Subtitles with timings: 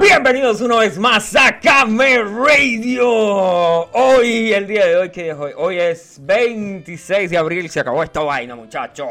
[0.00, 3.06] Bienvenidos una vez más a Came Radio.
[3.06, 5.52] Hoy, el día de hoy, ¿qué es hoy?
[5.58, 9.08] Hoy es 26 de abril, se acabó esta vaina, muchachos.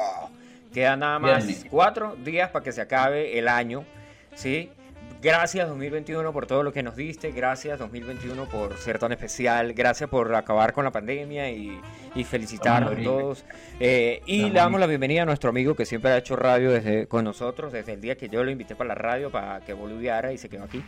[0.73, 3.85] Quedan nada más cuatro días para que se acabe el año,
[4.33, 4.71] ¿sí?
[5.21, 10.09] Gracias 2021 por todo lo que nos diste, gracias 2021 por ser tan especial, gracias
[10.09, 11.79] por acabar con la pandemia y,
[12.15, 13.45] y felicitar a todos.
[13.79, 17.05] Eh, y le damos la bienvenida a nuestro amigo que siempre ha hecho radio desde
[17.07, 20.33] con nosotros desde el día que yo lo invité para la radio para que boludeara
[20.33, 20.83] y se quedó aquí.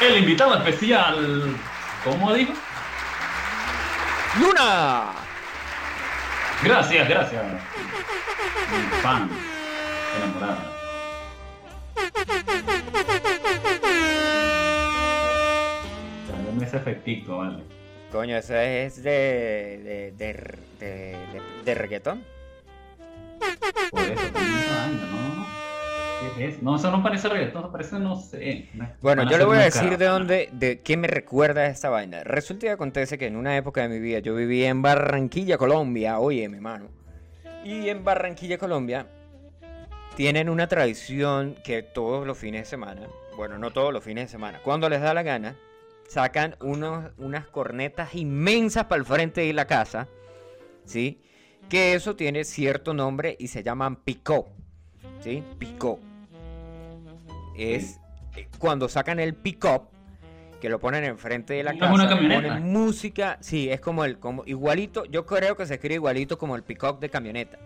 [0.00, 1.56] El invitado especial,
[2.04, 2.52] ¿cómo dijo?
[4.40, 5.10] Luna.
[6.62, 7.42] Gracias, gracias.
[8.70, 9.28] Mi fan,
[10.18, 10.75] enamorada.
[16.66, 17.62] Ese efectito, vale.
[18.12, 20.12] Coño, eso es de.
[20.16, 20.32] de.
[20.78, 21.26] de.
[21.64, 22.22] de, reggaetón.
[23.90, 24.22] Por eso,
[25.10, 25.46] ¿no?
[26.36, 26.62] ¿Qué es?
[26.62, 28.68] No, eso no parece reggaetón, eso parece, no sé.
[29.00, 32.24] Bueno, yo le voy a decir de dónde, de qué me recuerda esta vaina.
[32.24, 36.18] Resulta y acontece que en una época de mi vida yo vivía en Barranquilla, Colombia.
[36.18, 36.86] Oye, mi mano.
[37.64, 39.06] Y en Barranquilla, Colombia,
[40.16, 44.28] tienen una tradición que todos los fines de semana, bueno, no todos los fines de
[44.28, 45.56] semana, cuando les da la gana,
[46.08, 50.08] sacan unos, unas cornetas inmensas para el frente de la casa,
[50.86, 51.20] ¿sí?
[51.68, 54.48] Que eso tiene cierto nombre y se llaman picó,
[55.20, 55.44] ¿sí?
[55.58, 56.00] Picó.
[57.54, 58.00] Es
[58.58, 59.88] cuando sacan el pick-up,
[60.62, 65.04] que lo ponen enfrente de la casa, ponen música, sí, es como el, como igualito,
[65.04, 67.58] yo creo que se escribe igualito como el pick-up de camioneta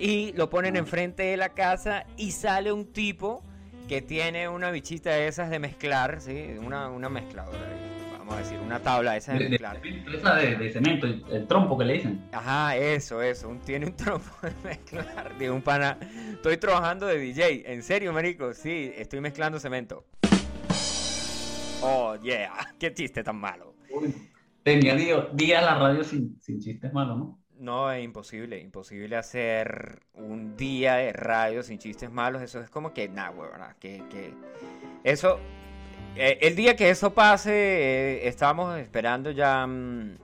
[0.00, 3.44] y lo ponen enfrente de la casa y sale un tipo
[3.86, 6.54] que tiene una bichita de esas de mezclar, ¿sí?
[6.58, 7.58] Una, una mezcladora,
[8.18, 9.82] vamos a decir, una tabla de esas de, mezclar.
[9.82, 12.24] De, esa de, cemento, el, trompo que le dicen.
[12.32, 15.98] Ajá, eso, eso, tiene un trompo de mezclar, de un pana.
[16.32, 20.06] Estoy trabajando de DJ, en serio, marico, sí, estoy mezclando cemento.
[21.82, 23.74] Oh, yeah, qué chiste tan malo.
[24.62, 27.39] tenía día la radio sin, sin chistes malos, ¿no?
[27.60, 32.40] No, es imposible, imposible hacer un día de radio sin chistes malos.
[32.40, 33.76] Eso es como que, nah, ¿verdad?
[33.78, 34.32] Que, que
[35.04, 35.38] eso,
[36.16, 40.16] eh, el día que eso pase, eh, estábamos esperando ya, mm,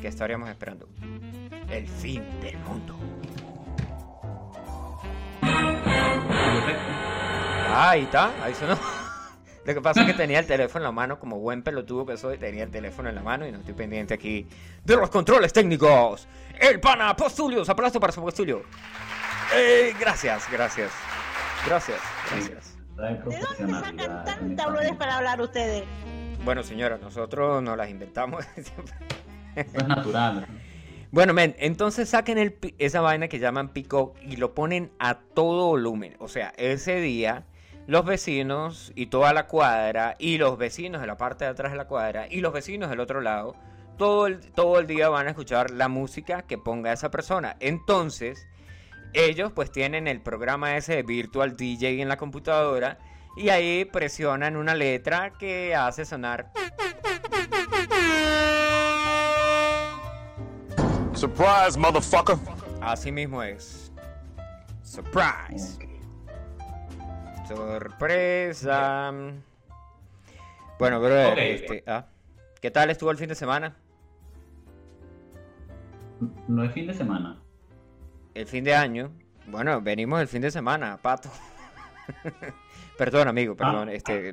[0.00, 0.88] ¿qué estaríamos esperando?
[1.68, 2.96] El fin del mundo.
[7.76, 8.78] Ah, ahí está, ahí sonó.
[9.64, 12.16] Lo que pasa es que tenía el teléfono en la mano, como buen pelotudo que
[12.16, 14.46] soy, tenía el teléfono en la mano y no estoy pendiente aquí
[14.84, 16.28] de los controles técnicos.
[16.60, 18.62] El pana Postulio, aplauso para su Postulio.
[19.54, 20.92] Eh, gracias, gracias.
[21.66, 21.98] Gracias,
[22.30, 22.78] gracias.
[22.96, 25.84] ¿De dónde sacan tantas flores para hablar ustedes?
[26.44, 28.44] Bueno, señora, nosotros nos las inventamos.
[29.56, 30.46] es natural.
[31.10, 35.68] Bueno, men, entonces saquen el, esa vaina que llaman pico y lo ponen a todo
[35.68, 36.16] volumen.
[36.18, 37.46] O sea, ese día
[37.86, 41.78] los vecinos y toda la cuadra y los vecinos de la parte de atrás de
[41.78, 43.56] la cuadra y los vecinos del otro lado,
[43.98, 47.56] todo el, todo el día van a escuchar la música que ponga esa persona.
[47.60, 48.46] Entonces,
[49.12, 52.98] ellos pues tienen el programa ese de Virtual DJ en la computadora
[53.36, 56.52] y ahí presionan una letra que hace sonar...
[61.14, 62.36] Surprise, motherfucker.
[62.80, 63.92] Así mismo es.
[64.82, 65.78] Surprise.
[67.46, 69.12] Sorpresa.
[70.78, 72.06] Bueno, pero este, ah,
[72.60, 73.76] ¿qué tal estuvo el fin de semana?
[76.48, 77.38] No es fin de semana.
[78.34, 79.12] El fin de año.
[79.46, 81.28] Bueno, venimos el fin de semana, pato.
[82.98, 83.88] perdón, amigo, perdón.
[83.88, 84.32] Ah, este,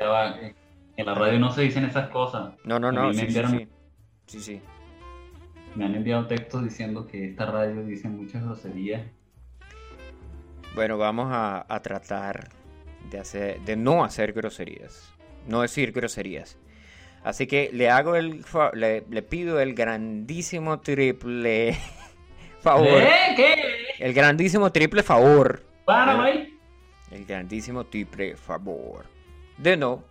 [0.00, 0.34] ah.
[0.40, 0.54] eh,
[0.96, 2.54] en la radio no se dicen esas cosas.
[2.64, 3.12] No, no, no.
[3.12, 3.68] Sí, sí,
[4.26, 4.60] sí, sí.
[5.74, 9.02] Me han enviado textos diciendo que esta radio dice muchas groserías
[10.74, 12.48] bueno, vamos a, tratar
[13.10, 15.12] de, hacer, de no hacer groserías,
[15.46, 16.58] no decir groserías.
[17.24, 21.76] Así que le hago el le, le pido el grandísimo triple
[22.60, 23.02] favor.
[23.02, 23.34] ¿Eh?
[23.36, 23.54] ¿Qué?
[23.98, 25.62] El grandísimo triple favor.
[25.84, 26.58] Para, el,
[27.10, 29.06] el grandísimo triple favor
[29.56, 30.04] de no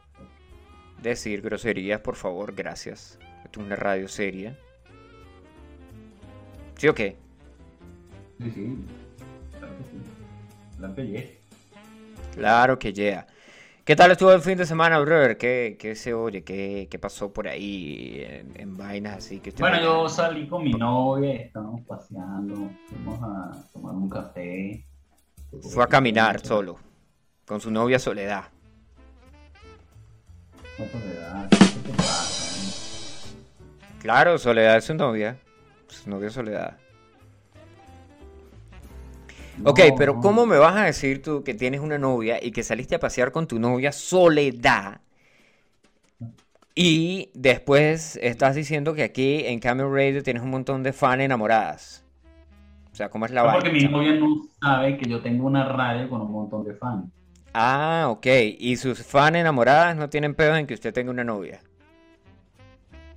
[1.02, 3.18] decir groserías, por favor, gracias.
[3.46, 4.58] Esto es una radio seria.
[6.76, 7.16] ¿Sí o qué?
[8.40, 8.78] Sí, sí.
[9.58, 9.84] Claro que
[12.94, 13.28] ya.
[13.84, 15.38] ¿Qué tal estuvo el fin de semana, brother?
[15.38, 16.44] ¿Qué, qué se oye?
[16.44, 18.22] ¿Qué, ¿Qué, pasó por ahí
[18.56, 19.40] en, vainas así?
[19.40, 24.86] Que bueno, yo salí con mi novia, estábamos paseando, fuimos a tomar un café.
[25.62, 26.78] Fue a caminar solo,
[27.46, 28.44] con su novia Soledad.
[30.76, 32.44] Soledad, ¿qué te pasa?
[34.02, 35.38] Claro, Soledad es su novia,
[35.88, 36.78] su novia Soledad.
[39.64, 40.20] Ok, No, pero no.
[40.20, 43.32] ¿cómo me vas a decir tú que tienes una novia y que saliste a pasear
[43.32, 45.02] con tu novia Soledad?
[46.76, 52.06] Y después estás diciendo que aquí en Camel Radio tienes un montón de fans enamoradas.
[52.94, 53.62] O sea, ¿cómo es la No, vaina?
[53.62, 57.12] porque mi novia no sabe que yo tengo una radio con un montón de fans.
[57.54, 58.26] Ah, ok.
[58.58, 61.62] Y sus fans enamoradas no tienen pedos en que usted tenga una novia.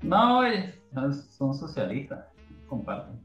[0.03, 0.43] No,
[1.39, 2.27] son socialistas,
[2.67, 3.25] comparten.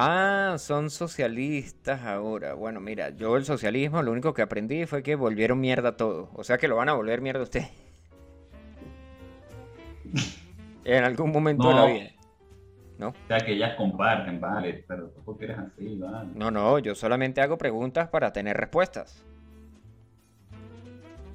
[0.00, 2.54] Ah, son socialistas ahora.
[2.54, 6.30] Bueno, mira, yo el socialismo lo único que aprendí fue que volvieron mierda todo.
[6.34, 7.62] O sea que lo van a volver mierda a usted.
[10.84, 11.86] En algún momento de la No.
[11.88, 12.10] vida.
[12.98, 13.08] ¿No?
[13.08, 16.30] O sea, que ellas comparten, vale, pero tú porque eres así, vale.
[16.34, 19.22] No, no, yo solamente hago preguntas para tener respuestas.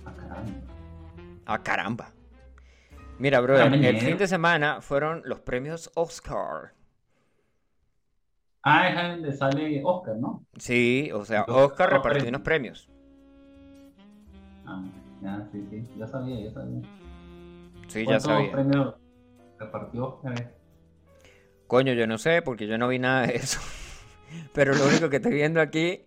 [0.05, 0.51] Ah, caramba.
[1.45, 2.09] Ah, caramba.
[3.19, 6.73] Mira, brother, el fin de semana fueron los premios Oscar.
[8.63, 10.45] Ah, es donde sale Oscar, ¿no?
[10.57, 12.87] Sí, o sea, Oscar repartió unos premios.
[14.65, 14.81] Ah,
[15.21, 16.81] ya, sí, sí, ya sabía, ya sabía.
[17.87, 18.51] Sí, ya ¿Cuántos sabía.
[18.51, 18.95] premios
[19.59, 20.53] repartió Oscar?
[21.67, 23.59] Coño, yo no sé porque yo no vi nada de eso.
[24.53, 26.01] Pero lo único que estoy viendo aquí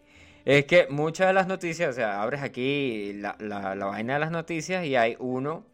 [0.45, 4.21] es que muchas de las noticias, o sea, abres aquí la, la- la vaina de
[4.21, 5.67] las noticias y hay uno,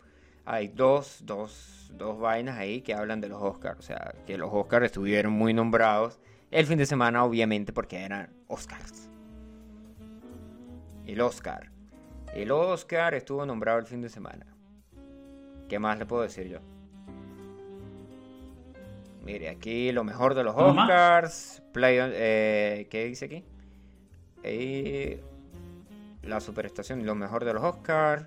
[0.45, 3.79] hay dos, dos, dos vainas ahí que hablan de los Oscars.
[3.79, 6.19] O sea, que los Oscars estuvieron muy nombrados
[6.53, 9.09] el fin de semana, obviamente, porque eran Oscars.
[11.07, 11.71] El Oscar.
[12.35, 14.47] El Oscar estuvo nombrado el fin de semana.
[15.69, 16.59] ¿Qué más le puedo decir yo?
[19.25, 20.55] Mire, aquí lo mejor de los.
[20.55, 21.63] Oscars.
[21.73, 23.45] Play, eh, ¿Qué dice aquí?
[24.43, 25.23] Eh,
[26.23, 28.27] la superestación, lo mejor de los Oscars.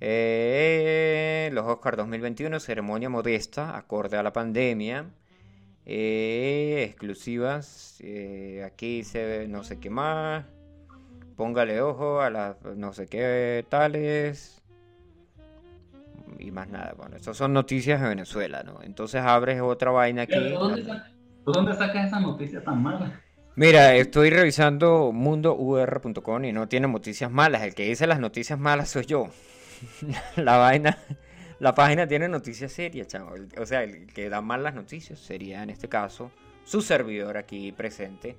[0.00, 5.06] Eh, los Oscars 2021, ceremonia modesta, acorde a la pandemia.
[5.86, 7.98] Eh, exclusivas.
[8.00, 10.44] eh, aquí se ve no sé qué más.
[11.36, 14.60] Póngale ojo a las no sé qué tales.
[16.38, 16.94] Y más nada.
[16.96, 18.82] Bueno, estas son noticias de Venezuela, ¿no?
[18.82, 20.34] Entonces abres otra vaina aquí.
[20.34, 21.12] ¿Tú dónde, sacas,
[21.44, 23.20] ¿Tú dónde sacas esa noticia tan mala?
[23.54, 27.62] Mira, estoy revisando mundour.com y no tiene noticias malas.
[27.62, 29.28] El que dice las noticias malas soy yo.
[30.36, 30.98] La vaina,
[31.58, 33.34] la página tiene noticias serias, chavo.
[33.58, 36.30] O sea, el que da mal las noticias sería en este caso
[36.64, 38.36] su servidor aquí presente.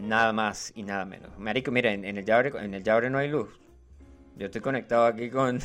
[0.00, 1.36] Nada más y nada menos.
[1.38, 3.48] Marico, mira, en, el Yabre, en el Yabre no hay luz.
[4.36, 5.58] Yo estoy conectado aquí con,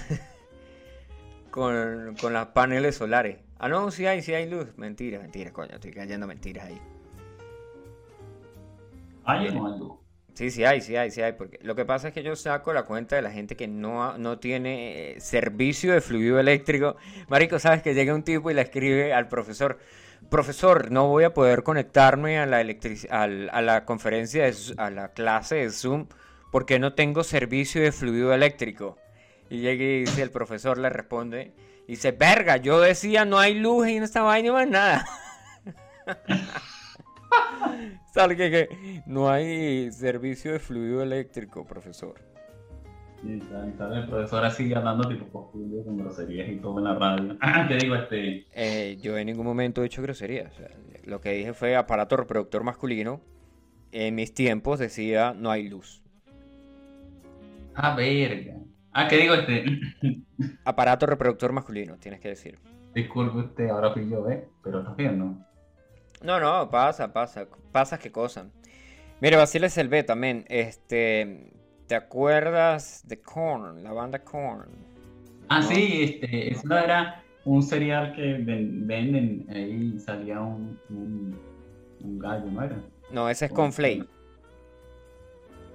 [1.51, 3.37] con, con las paneles solares.
[3.59, 4.75] Ah, no, sí hay, sí hay luz.
[4.77, 6.81] Mentira, mentira, coño, estoy cayendo mentiras ahí.
[9.23, 10.00] ¿Hay no hay luz?
[10.33, 11.33] Sí, sí hay, sí hay, sí hay.
[11.33, 14.17] Porque lo que pasa es que yo saco la cuenta de la gente que no,
[14.17, 16.95] no tiene eh, servicio de fluido eléctrico.
[17.27, 19.77] Marico, sabes que llega un tipo y le escribe al profesor,
[20.29, 25.09] profesor, no voy a poder conectarme a la electric- a la conferencia, de a la
[25.09, 26.07] clase de Zoom
[26.51, 28.97] porque no tengo servicio de fluido eléctrico.
[29.49, 31.53] Y llega y dice, el profesor le responde,
[31.87, 35.05] y dice, verga, yo decía no hay luz en esta vaina más nada.
[38.11, 42.15] Sale que, que no hay servicio de fluido eléctrico, profesor.
[43.23, 47.37] Y sale el profesor así hablando tipo postureo con groserías y todo en la radio.
[47.41, 48.45] Ah, te digo, este.
[48.53, 50.51] Eh, yo en ningún momento he hecho groserías.
[50.53, 50.69] o sea,
[51.03, 53.21] lo que dije fue aparato reproductor masculino.
[53.91, 56.01] En mis tiempos decía no hay luz.
[57.75, 58.55] Ah, verga.
[58.91, 59.65] Ah, que digo, este.
[60.65, 62.59] Aparato reproductor masculino, tienes que decir.
[62.93, 64.47] Disculpe usted, ahora fui yo, ¿eh?
[64.63, 65.45] Pero estás bien, ¿no?
[66.21, 68.47] No, no, pasa, pasa, pasa qué cosa.
[69.21, 71.51] Mire, Basile Selvé también, este,
[71.87, 74.69] ¿te acuerdas de Korn, la banda Korn?
[75.49, 75.67] Ah, ¿No?
[75.67, 81.39] sí, este, eso era un cereal que ven- venden, ahí salía un, un,
[82.03, 82.77] un gallo, ¿no era?
[83.11, 84.07] No, ese es Conflay.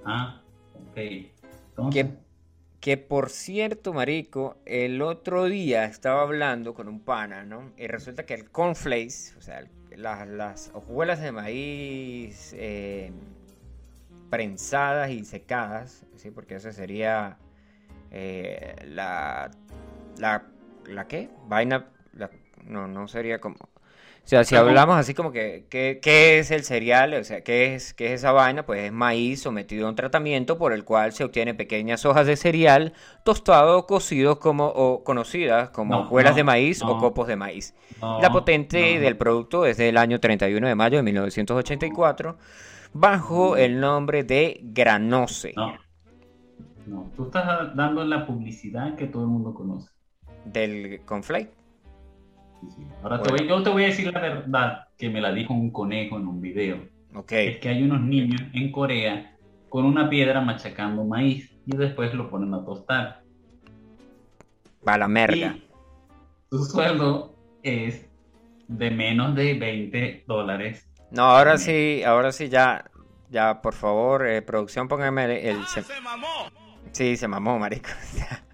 [0.05, 0.41] Ah,
[0.73, 0.97] ok.
[0.97, 2.17] Entonces, Que,
[2.79, 7.71] que por cierto, marico, el otro día estaba hablando con un pana, ¿no?
[7.77, 13.11] Y resulta que el cornflakes, o sea, el- las, las hojuelas de maíz eh,
[14.29, 16.29] prensadas y secadas, ¿sí?
[16.29, 17.37] Porque esa sería
[18.11, 19.49] eh, la,
[20.19, 20.45] la,
[20.85, 21.29] ¿la qué?
[21.47, 21.89] Vaina,
[22.63, 23.57] no, no sería como...
[24.27, 27.13] O sea, si Pero- hablamos así como que, ¿qué, qué es el cereal?
[27.13, 28.65] O sea, ¿qué es, qué es esa vaina?
[28.65, 32.35] Pues es maíz sometido a un tratamiento por el cual se obtiene pequeñas hojas de
[32.35, 32.91] cereal
[33.23, 37.37] tostado o cocido como, o conocidas como No, hojuelas no, de maíz o copos de
[37.37, 37.73] maíz.
[38.01, 39.01] La patente no.
[39.01, 42.37] del producto es del año 31 de mayo de 1984
[42.91, 45.53] bajo el nombre de Granose.
[45.55, 45.73] No.
[46.85, 49.89] No, tú estás dando la publicidad que todo el mundo conoce.
[50.43, 51.51] Del conflate.
[52.61, 52.83] Sí.
[53.03, 55.71] Ahora te voy- yo te voy a decir la verdad que me la dijo un
[55.71, 56.77] conejo en un video.
[57.15, 57.31] Ok.
[57.33, 59.35] Es que hay unos niños en Corea
[59.69, 63.21] con una piedra machacando maíz y después lo ponen a tostar.
[64.87, 65.55] Va la merga.
[65.55, 65.67] Y
[66.49, 68.05] su sueldo es
[68.67, 70.89] de menos de 20 dólares.
[71.11, 72.89] No, ahora sí, ahora sí ya,
[73.29, 75.65] ya, por favor, eh, producción, póngame el...
[75.67, 75.83] se-
[76.91, 77.89] Sí, se mamó, marico.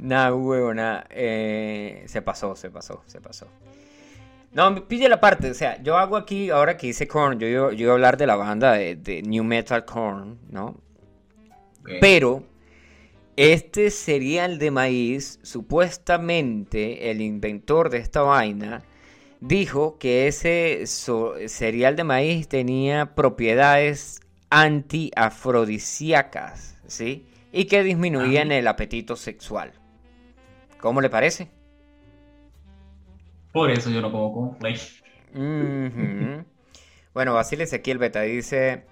[0.00, 1.06] Nada, huevo, nada.
[1.10, 3.46] eh, se pasó, se pasó, se pasó.
[4.52, 7.70] No, pille la parte, o sea, yo hago aquí, ahora que hice Korn, yo, yo,
[7.72, 10.76] yo iba a hablar de la banda de, de New Metal Korn, ¿no?
[12.00, 12.42] Pero
[13.36, 18.82] este cereal de maíz, supuestamente el inventor de esta vaina
[19.40, 27.26] dijo que ese so- cereal de maíz tenía propiedades antiafrodisíacas, ¿sí?
[27.52, 29.72] Y que disminuían el apetito sexual.
[30.80, 31.50] ¿Cómo le parece?
[33.52, 35.02] Por eso yo no como cornflakes.
[37.14, 38.84] Bueno, Basile Ezequiel Beta dice,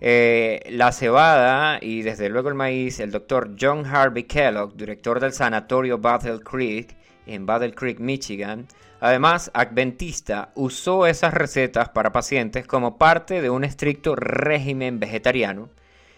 [0.00, 5.32] eh, la cebada y desde luego el maíz, el doctor John Harvey Kellogg, director del
[5.32, 6.94] sanatorio Battle Creek
[7.26, 8.66] en Battle Creek, Michigan,
[9.00, 15.70] además adventista, usó esas recetas para pacientes como parte de un estricto régimen vegetariano.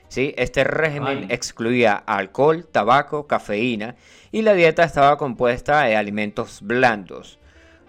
[0.08, 0.34] ¿Sí?
[0.36, 1.26] Este régimen Ay.
[1.30, 3.96] excluía alcohol, tabaco, cafeína
[4.32, 7.38] y la dieta estaba compuesta de alimentos blandos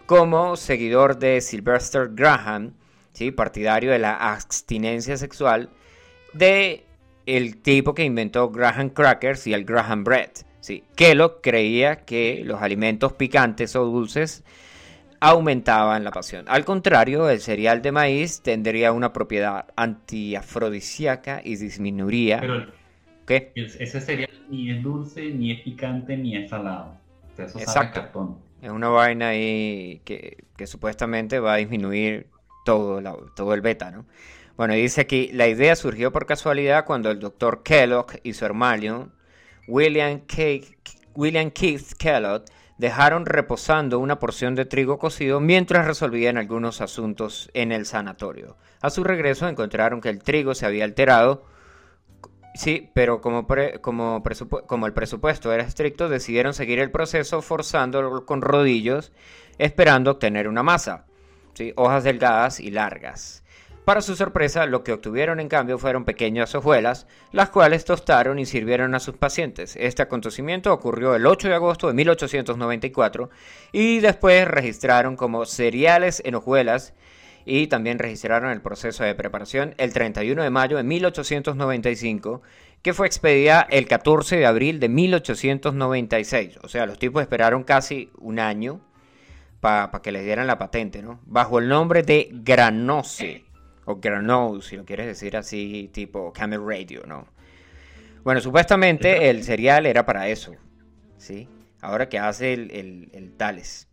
[0.09, 2.73] como seguidor de Sylvester Graham,
[3.13, 3.29] ¿sí?
[3.29, 5.69] partidario de la abstinencia sexual,
[6.33, 6.83] de
[7.27, 10.31] el tipo que inventó Graham Crackers y el Graham Bread.
[10.61, 10.83] ¿sí?
[10.95, 14.43] Kellogg creía que los alimentos picantes o dulces
[15.19, 16.45] aumentaban la pasión.
[16.47, 22.39] Al contrario, el cereal de maíz tendría una propiedad antiafrodisíaca y disminuiría...
[22.39, 22.65] Pero
[23.25, 23.51] ¿Qué?
[23.55, 26.97] es- ese cereal ni es dulce, ni es picante, ni es salado.
[27.31, 28.01] O sea, eso sabe Exacto.
[28.01, 28.37] cartón.
[28.61, 32.27] Es una vaina ahí que, que supuestamente va a disminuir
[32.65, 34.05] todo, la- todo el beta, ¿no?
[34.57, 39.09] Bueno, dice aquí, la idea surgió por casualidad cuando el doctor Kellogg y su hermano,
[39.67, 40.21] William,
[41.15, 42.43] William Keith Kellogg,
[42.79, 48.57] dejaron reposando una porción de trigo cocido mientras resolvían algunos asuntos en el sanatorio.
[48.81, 51.43] A su regreso encontraron que el trigo se había alterado,
[52.55, 59.11] Sí, pero como, el presupuesto era estricto, decidieron seguir el proceso forzándolo con rodillos,
[59.59, 61.05] esperando obtener una masa.
[61.53, 61.73] ¿sí?
[61.75, 63.43] Hojas delgadas y largas.
[63.89, 68.45] Para su sorpresa, lo que obtuvieron en cambio fueron pequeñas hojuelas, las cuales tostaron y
[68.45, 69.75] sirvieron a sus pacientes.
[69.77, 73.31] Este acontecimiento ocurrió el 8 de agosto de 1894
[73.71, 76.93] y después registraron como cereales en hojuelas
[77.45, 82.43] y también registraron el proceso de preparación el 31 de mayo de 1895,
[82.83, 86.59] que fue expedida el 14 de abril de 1896.
[86.61, 88.81] O sea, los tipos esperaron casi un año
[89.61, 91.19] para que les dieran la patente, ¿no?
[91.25, 93.48] Bajo el nombre de Granose,
[93.91, 97.25] o Granose, si lo quieres decir así, tipo Camel Radio, ¿no?
[98.23, 100.53] Bueno, supuestamente el cereal era para eso,
[101.17, 101.47] ¿sí?
[101.81, 103.87] Ahora que hace el, el, el Tales.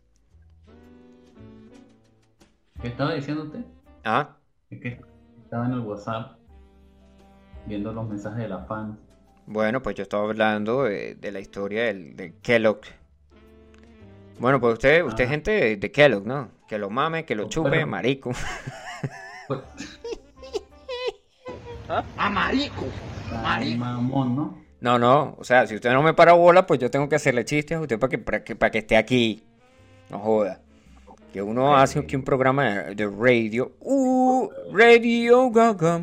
[2.81, 3.61] ¿Qué estaba diciendo usted?
[4.03, 4.35] ¿Ah?
[4.69, 5.01] Es que
[5.43, 6.37] estaba en el WhatsApp
[7.65, 8.99] viendo los mensajes de la fan.
[9.47, 12.81] Bueno, pues yo estaba hablando de, de la historia del, de Kellogg.
[14.39, 15.31] Bueno, pues usted, usted es Ah.
[15.31, 16.51] gente de, de Kellogg, ¿no?
[16.67, 18.31] Que lo mame, que lo chupe, marico.
[19.47, 19.59] Pues,
[22.17, 22.85] A marico.
[23.43, 24.57] ay, mamón, ¿no?
[24.79, 27.45] No, no, o sea, si usted no me para bola, pues yo tengo que hacerle
[27.45, 29.43] chistes a usted para que, para que, para que esté aquí.
[30.09, 30.59] No joda.
[31.33, 33.71] Que uno hace aquí un programa de, de radio.
[33.79, 36.01] Uh, Radio Gaga.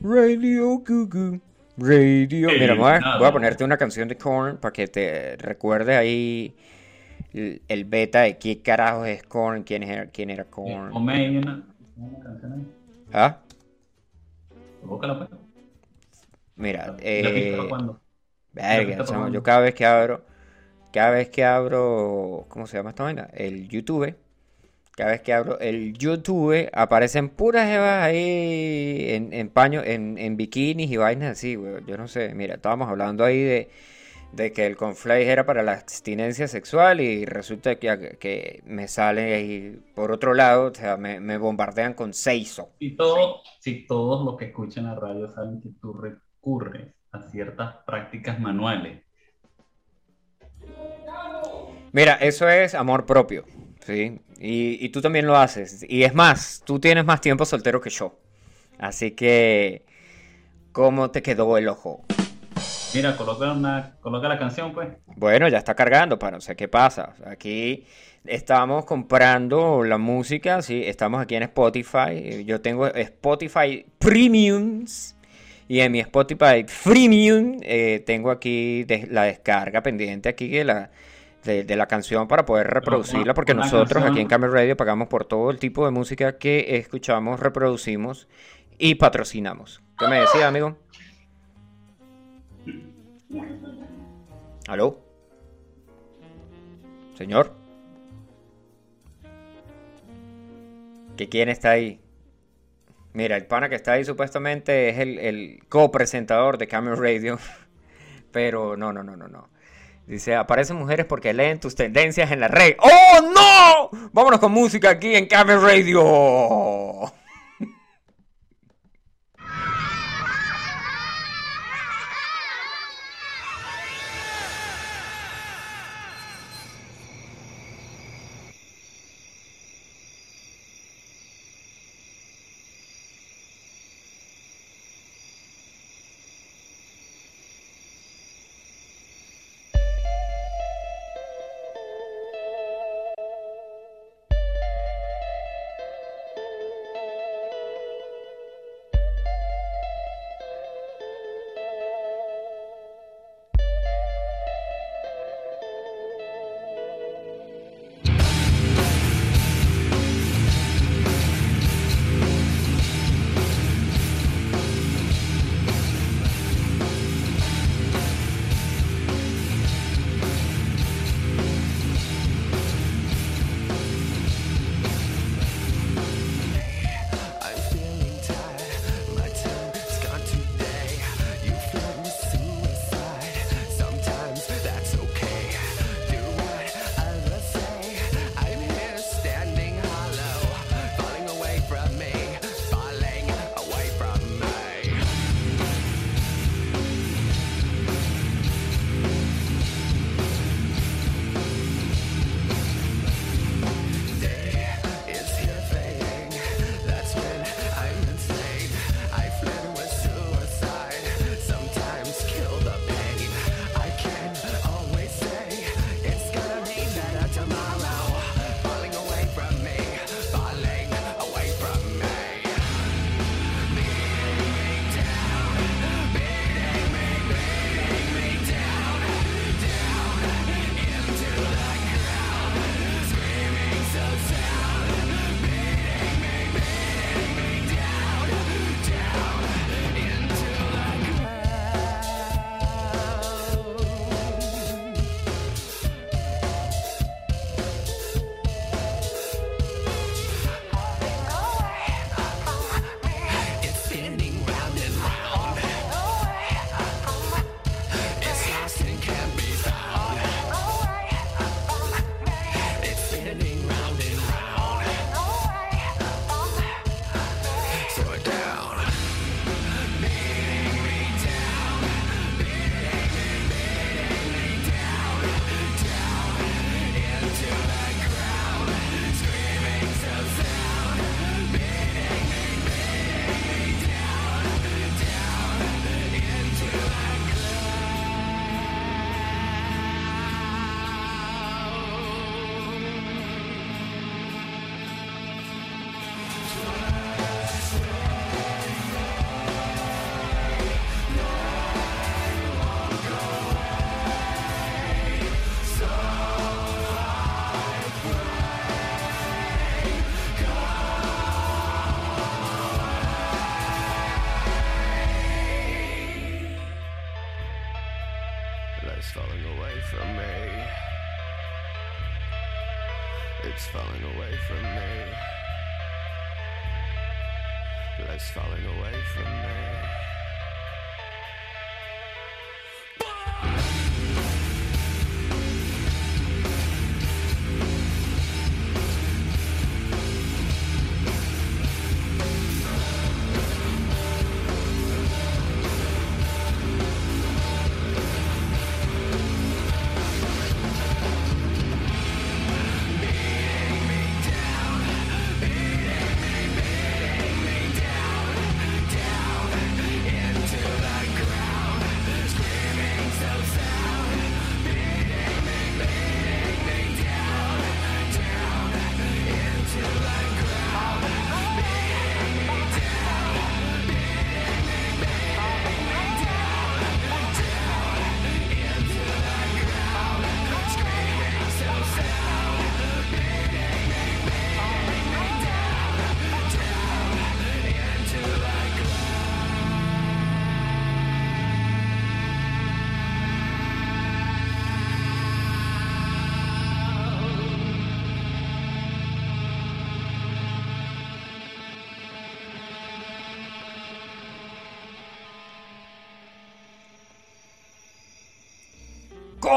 [0.00, 1.40] Radio Gugu.
[1.76, 2.48] Radio.
[2.58, 6.54] Mira, voy a, voy a ponerte una canción de Korn para que te recuerde ahí
[7.34, 10.90] el, el beta de qué carajos es Korn, quién era, quién era Korn.
[11.96, 12.66] Una, canción ahí.
[13.12, 13.38] ¿Ah?
[14.86, 15.30] Pues.
[16.56, 17.58] Mira, ¿La pista eh?
[18.52, 19.32] Verga, chamo, probando.
[19.34, 20.24] yo cada vez que abro,
[20.92, 23.28] cada vez que abro, ¿cómo se llama esta vaina?
[23.34, 24.14] El YouTube.
[24.96, 30.38] Cada vez que abro el YouTube, aparecen puras jevas ahí en, en paño, en, en
[30.38, 31.84] bikinis y vainas así, güey.
[31.86, 33.68] Yo no sé, mira, estábamos hablando ahí de,
[34.32, 39.34] de que el conflay era para la abstinencia sexual y resulta que, que me sale
[39.34, 42.70] ahí por otro lado, o sea, me, me bombardean con seiso.
[42.78, 47.76] Si, todo, si todos los que escuchan la radio saben que tú recurres a ciertas
[47.86, 49.06] prácticas manuales,
[51.92, 53.46] Mira, eso es amor propio,
[53.80, 54.20] ¿sí?
[54.38, 55.82] Y, y tú también lo haces.
[55.88, 58.18] Y es más, tú tienes más tiempo soltero que yo.
[58.78, 59.86] Así que,
[60.72, 62.04] ¿cómo te quedó el ojo?
[62.96, 64.88] Mira, coloca, una, coloca la canción, pues.
[65.16, 67.14] Bueno, ya está cargando, para no sé qué pasa.
[67.26, 67.84] Aquí
[68.24, 72.44] estamos comprando la música, sí, estamos aquí en Spotify.
[72.44, 75.12] Yo tengo Spotify Premiums.
[75.68, 80.90] Y en mi Spotify Freemium eh, tengo aquí de- la descarga pendiente aquí de la,
[81.42, 85.24] de, de la canción para poder reproducirla, porque nosotros aquí en Camel Radio pagamos por
[85.24, 88.28] todo el tipo de música que escuchamos, reproducimos
[88.78, 89.82] y patrocinamos.
[89.98, 90.76] ¿Qué me decía, amigo?
[94.68, 94.98] ¿Aló?
[97.16, 97.52] Señor.
[101.16, 102.00] ¿Que quién está ahí?
[103.12, 107.38] Mira, el pana que está ahí supuestamente es el, el copresentador de Camel Radio.
[108.32, 109.48] Pero no, no, no, no, no.
[110.06, 112.76] Dice, aparecen mujeres porque leen tus tendencias en la red.
[112.78, 114.10] ¡Oh, no!
[114.12, 117.12] Vámonos con música aquí en Camel Radio.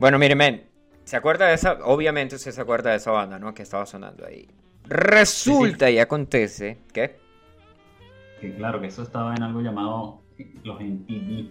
[0.00, 0.64] Bueno, mire, men,
[1.04, 1.78] ¿se acuerda de esa?
[1.84, 3.54] Obviamente usted se acuerda de esa banda, ¿no?
[3.54, 4.48] Que estaba sonando ahí.
[4.86, 7.16] Resulta y acontece que
[8.40, 10.20] Que claro, que eso estaba en algo llamado
[10.64, 11.48] los MTV.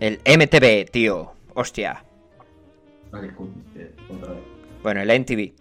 [0.00, 2.04] el MTV, tío, hostia.
[3.10, 3.32] Ah, vez.
[4.82, 5.54] Bueno, el NTV.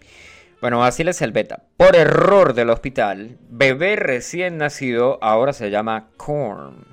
[0.60, 1.64] Bueno, así les el beta.
[1.78, 6.84] Por error del hospital, bebé recién nacido ahora se llama Korn.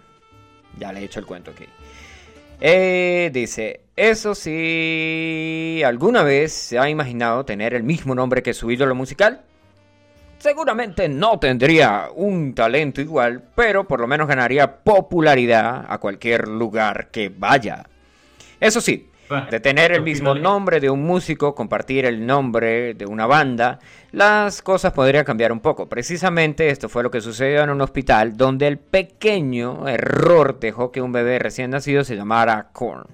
[0.78, 1.64] Ya le he hecho el cuento aquí.
[2.60, 8.70] Eh, dice, eso sí, ¿alguna vez se ha imaginado tener el mismo nombre que su
[8.70, 9.42] ídolo musical?
[10.38, 17.08] Seguramente no tendría un talento igual, pero por lo menos ganaría popularidad a cualquier lugar
[17.10, 17.86] que vaya.
[18.60, 19.08] Eso sí,
[19.50, 23.78] de tener el mismo nombre de un músico, compartir el nombre de una banda,
[24.12, 25.88] las cosas podrían cambiar un poco.
[25.88, 31.00] Precisamente esto fue lo que sucedió en un hospital donde el pequeño error dejó que
[31.00, 33.06] un bebé recién nacido se llamara Korn.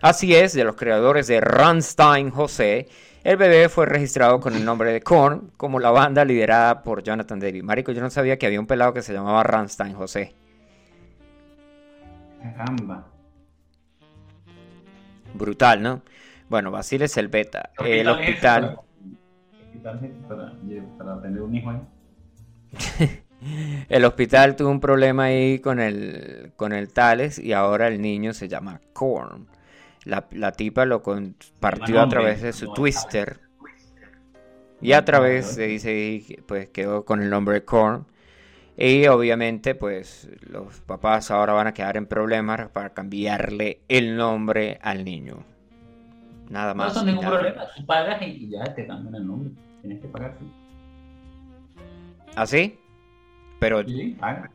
[0.00, 2.88] Así es, de los creadores de Rammstein José,
[3.24, 7.40] el bebé fue registrado con el nombre de Korn como la banda liderada por Jonathan
[7.40, 7.64] Davis.
[7.64, 10.34] Marico, yo no sabía que había un pelado que se llamaba Rammstein José.
[12.42, 13.13] Caramba.
[15.34, 16.02] Brutal, ¿no?
[16.48, 18.62] Bueno, Basile Selveta, el es ese hospital...
[18.62, 20.52] Para, hospital es para,
[20.98, 21.80] para tener un hijo ahí.
[23.88, 28.32] El hospital tuvo un problema ahí con el, con el Tales y ahora el niño
[28.32, 29.46] se llama Korn.
[30.04, 33.40] La, la tipa lo compartió a través de su Twister
[34.80, 38.06] y a través se dice ahí, pues quedó con el nombre de Korn.
[38.76, 44.78] Y obviamente pues los papás ahora van a quedar en problemas para cambiarle el nombre
[44.82, 45.44] al niño.
[46.50, 46.92] Nada No, más.
[46.92, 47.62] eso y ningún problema.
[47.76, 49.50] Tú pagas y ya te cambian el nombre.
[49.80, 50.36] Tienes que pagar.
[50.40, 50.46] sí.
[52.36, 52.78] ¿Así?
[53.60, 54.50] Pero Sí, paga.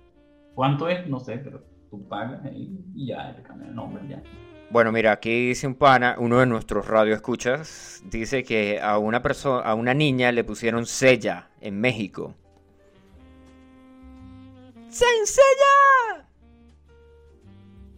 [0.53, 1.07] ¿Cuánto es?
[1.07, 4.03] No sé, pero tú pagas y ya te cambian el nombre.
[4.09, 4.21] Ya.
[4.69, 9.63] Bueno, mira, aquí dice un pana, uno de nuestros radioescuchas, dice que a una persona,
[9.63, 12.35] a una niña le pusieron Sella en México.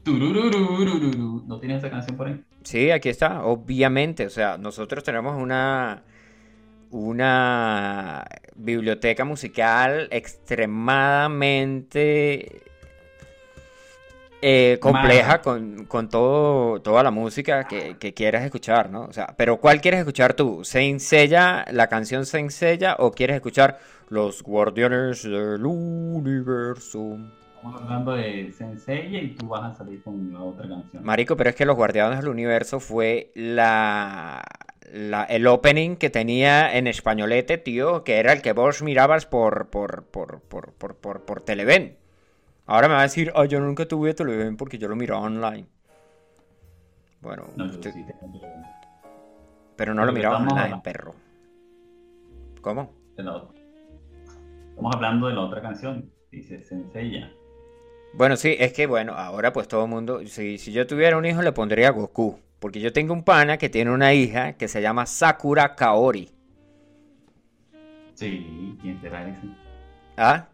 [0.03, 1.43] Tururururururu.
[1.47, 2.43] ¿No tienes esa canción por ahí?
[2.63, 4.25] Sí, aquí está, obviamente.
[4.25, 6.03] O sea, nosotros tenemos una,
[6.89, 8.25] una
[8.55, 12.63] biblioteca musical extremadamente
[14.41, 19.03] eh, compleja con, con todo, toda la música que, que quieras escuchar, ¿no?
[19.03, 20.65] O sea, pero ¿cuál quieres escuchar tú?
[20.65, 23.79] ¿Saint Seiya, la canción Seiya o quieres escuchar
[24.11, 27.17] Los Guardianes del Universo?
[27.55, 31.01] Estamos hablando de Sensei y tú vas a salir con la otra canción.
[31.05, 34.43] Marico, pero es que Los Guardianes del Universo fue la,
[34.91, 39.69] la- el opening que tenía en españolete, tío, que era el que vos mirabas por,
[39.69, 41.95] por, por, por, por, por, por Televen.
[42.65, 45.67] Ahora me va a decir, ay, yo nunca tuve Televen porque yo lo miraba online.
[47.21, 48.05] Bueno, No, usted- sí
[49.77, 51.15] pero no lo miraba online, perro.
[52.61, 52.93] ¿Cómo?
[53.17, 53.60] otra.
[54.81, 56.09] Estamos hablando de la otra canción.
[56.31, 57.31] Dice Senseiya.
[58.15, 61.25] Bueno, sí, es que bueno, ahora pues todo el mundo, si, si yo tuviera un
[61.25, 64.81] hijo le pondría Goku, porque yo tengo un pana que tiene una hija que se
[64.81, 66.31] llama Sakura Kaori.
[68.15, 69.47] Sí, ¿quién será ese?
[70.17, 70.47] ¿Ah?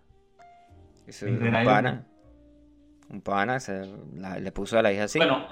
[1.08, 2.06] Es ¿Quién un pana.
[3.10, 5.20] Un pana se la- le puso a la hija así.
[5.20, 5.48] Bueno,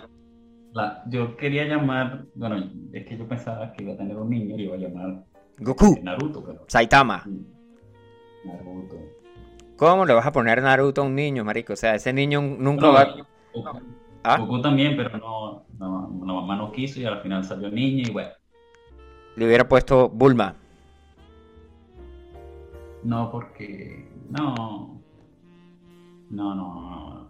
[0.74, 2.26] la- yo quería llamar.
[2.36, 5.24] Bueno, es que yo pensaba que iba a tener un niño y iba a llamar
[5.60, 6.66] Goku, Naruto, pero.
[6.68, 7.24] Saitama.
[8.46, 8.98] Naruto.
[9.78, 11.74] ¿Cómo le vas a poner Naruto a un niño, marico?
[11.74, 13.06] O sea, ese niño nunca No, va...
[13.54, 13.80] Goku,
[14.24, 14.38] ¿Ah?
[14.38, 18.12] Goku también, pero no, no, la mamá no quiso y al final salió niño y
[18.12, 18.30] bueno.
[19.36, 20.56] Le hubiera puesto Bulma.
[23.04, 24.10] No, porque.
[24.30, 25.02] No.
[26.30, 27.28] No, no, no.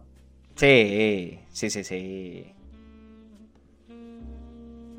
[0.56, 2.54] Sí, sí, sí, sí.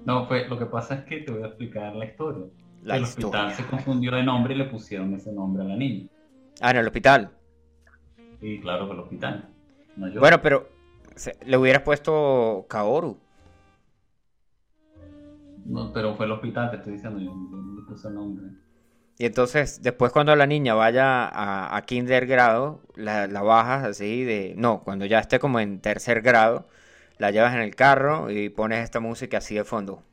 [0.04, 2.44] No, pues lo que pasa es que te voy a explicar la historia.
[2.86, 6.06] La el hospital se confundió de nombre y le pusieron ese nombre a la niña.
[6.60, 7.32] Ah, en el hospital.
[8.40, 9.48] Y claro que el hospital.
[9.96, 10.20] No yo.
[10.20, 10.68] Bueno, pero
[11.44, 13.18] le hubieras puesto Kaoru.
[15.64, 18.46] No, pero fue el hospital, te estoy diciendo, yo no le puse el nombre.
[19.18, 24.22] Y entonces, después cuando la niña vaya a, a kinder grado, la, la bajas así
[24.22, 24.54] de...
[24.56, 26.68] No, cuando ya esté como en tercer grado,
[27.18, 30.04] la llevas en el carro y pones esta música así de fondo.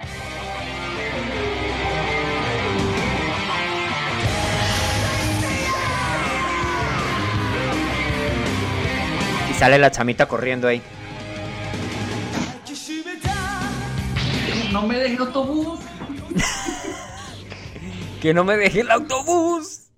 [9.63, 10.81] Sale la chamita corriendo ahí.
[14.73, 15.79] No me dejes autobús.
[18.21, 19.89] ¡Que no me deje el autobús!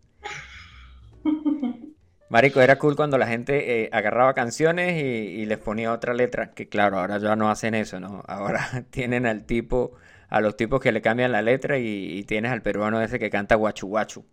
[2.29, 6.51] Marico, era cool cuando la gente eh, agarraba canciones y, y les ponía otra letra.
[6.51, 8.23] Que claro, ahora ya no hacen eso, ¿no?
[8.27, 9.93] Ahora tienen al tipo,
[10.29, 13.31] a los tipos que le cambian la letra y, y tienes al peruano ese que
[13.31, 14.25] canta guachu guachu.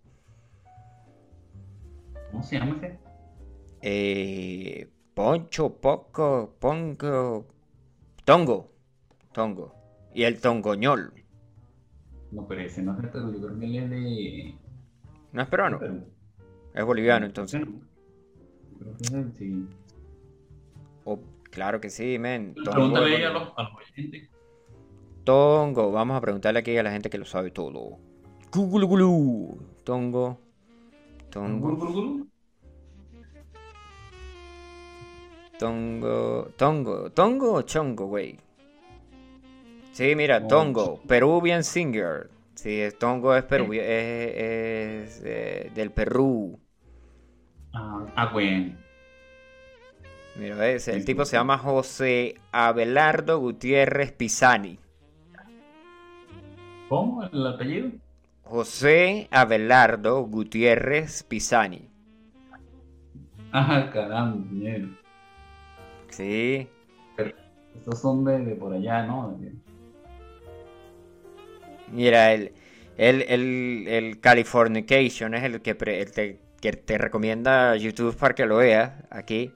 [2.33, 2.99] ¿Cómo se llama ese?
[3.81, 7.47] Eh, Poncho, Poco, Pongo,
[8.25, 8.71] Tongo,
[9.33, 9.75] Tongo.
[10.15, 11.13] Y el Tongoñol.
[12.31, 14.55] No, pero ese no es yo creo que él es de
[15.33, 15.81] ¿No es peruano?
[16.75, 17.63] Es boliviano, entonces.
[18.79, 19.67] Creo que es él, sí.
[21.05, 21.19] Oh,
[21.51, 22.55] claro que sí, men.
[22.55, 24.31] Tongo Pregúntale a los, a los oyentes.
[25.25, 27.99] Tongo, vamos a preguntarle aquí a la gente que lo sabe todo.
[28.51, 29.59] Gugulugulu.
[29.85, 30.39] Tongo.
[31.31, 32.32] Tongo.
[35.63, 36.51] Tongo.
[36.61, 36.95] Tongo.
[37.19, 38.31] Tongo o chongo, güey.
[39.93, 41.01] Sí, mira, Tongo.
[41.07, 42.31] Peruvian singer.
[42.55, 46.59] Sí, es- Tongo es, Peru, es, es, eh, del Perú.
[47.75, 48.75] Ah, ah, bueno.
[50.35, 54.79] Mira, el tipo se llama José Abelardo Gutiérrez Pisani.
[56.89, 57.25] ¿Cómo?
[57.25, 57.91] ¿El apellido?
[58.43, 61.91] José Abelardo Gutiérrez Pisani.
[63.53, 64.89] Ah, caramba, mierda.
[66.13, 66.69] Sí,
[67.75, 69.39] Estos son de, de por allá, ¿no?
[71.93, 72.53] Mira, el,
[72.97, 78.35] el, el, el Californication es el que, pre- el te, que te recomienda YouTube para
[78.35, 78.93] que lo veas.
[79.11, 79.53] Aquí,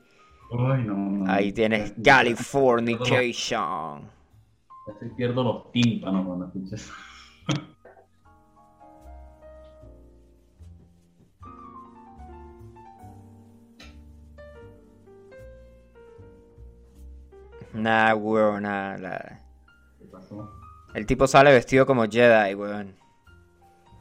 [0.51, 1.33] Ay, no, no.
[1.33, 4.11] ahí tienes Ya- Californication.
[5.01, 6.91] Se pierdo los tímpanos cuando escuchas.
[17.77, 18.99] Nah, weón, nada.
[18.99, 19.41] la-
[19.99, 20.51] ¿Qué pasó?
[20.95, 22.95] El tipo sale vestido como Jedi, weón.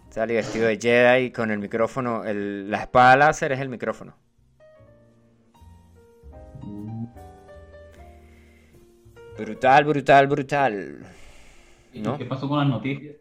[0.09, 2.23] Sale vestido de Jedi con el micrófono.
[2.23, 4.15] El, la espada láser es el micrófono.
[9.37, 11.05] Brutal, brutal, brutal.
[11.91, 12.17] ¿y ¿No?
[12.17, 13.15] ¿Qué pasó con las noticias?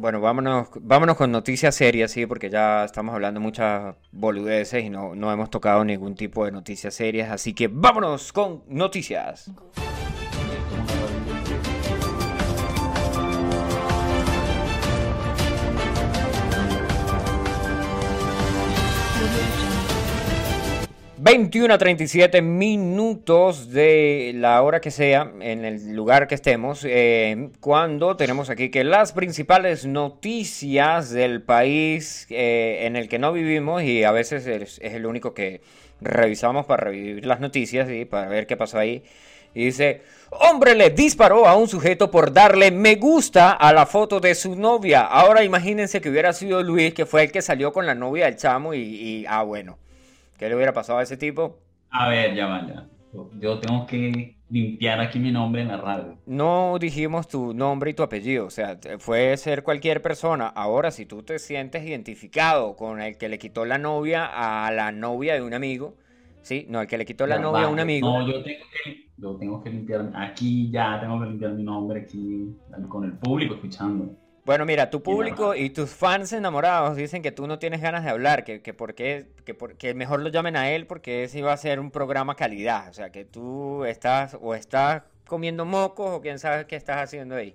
[0.00, 5.14] Bueno, vámonos, vámonos con noticias serias, sí, porque ya estamos hablando muchas boludeces y no,
[5.14, 9.50] no hemos tocado ningún tipo de noticias serias, así que vámonos con noticias.
[21.22, 27.50] ...21 a 37 minutos de la hora que sea, en el lugar que estemos, eh,
[27.60, 33.82] cuando tenemos aquí que las principales noticias del país eh, en el que no vivimos
[33.82, 35.60] y a veces es, el único que
[36.00, 39.04] revisamos para revivir las noticias y para ver qué pasó ahí.
[39.52, 44.20] Y dice, hombre le disparó a un sujeto por darle me gusta a la foto
[44.20, 45.02] de su novia.
[45.02, 48.36] Ahora imagínense que hubiera sido Luis, que fue el que salió con la novia del
[48.36, 49.76] chamo y, y ah, bueno.
[50.40, 51.58] ¿Qué le hubiera pasado a ese tipo?
[51.90, 52.88] A ver, ya va, ya.
[53.38, 56.16] Yo, tengo que limpiar aquí mi nombre en la radio.
[56.24, 60.46] No dijimos tu nombre y tu apellido, o sea, puede ser cualquier persona.
[60.46, 64.92] Ahora, si tú te sientes identificado con el que le quitó la novia a la
[64.92, 65.98] novia de un amigo,
[66.40, 66.64] ¿sí?
[66.70, 68.08] No, el que le quitó la Ya novia a un amigo.
[68.08, 72.00] No, yo tengo que, yo tengo que limpiar, aquí ya tengo que limpiar mi nombre
[72.00, 72.56] aquí
[72.88, 74.16] con el público escuchando.
[74.44, 78.10] Bueno, mira, tu público y tus fans enamorados dicen que tú no tienes ganas de
[78.10, 81.38] hablar, que, que, por qué- que, por- que mejor lo llamen a él porque ese
[81.40, 82.88] iba a ser un programa calidad.
[82.88, 87.36] O sea, que tú estás o estás comiendo mocos o quién sabe qué estás haciendo
[87.36, 87.54] ahí.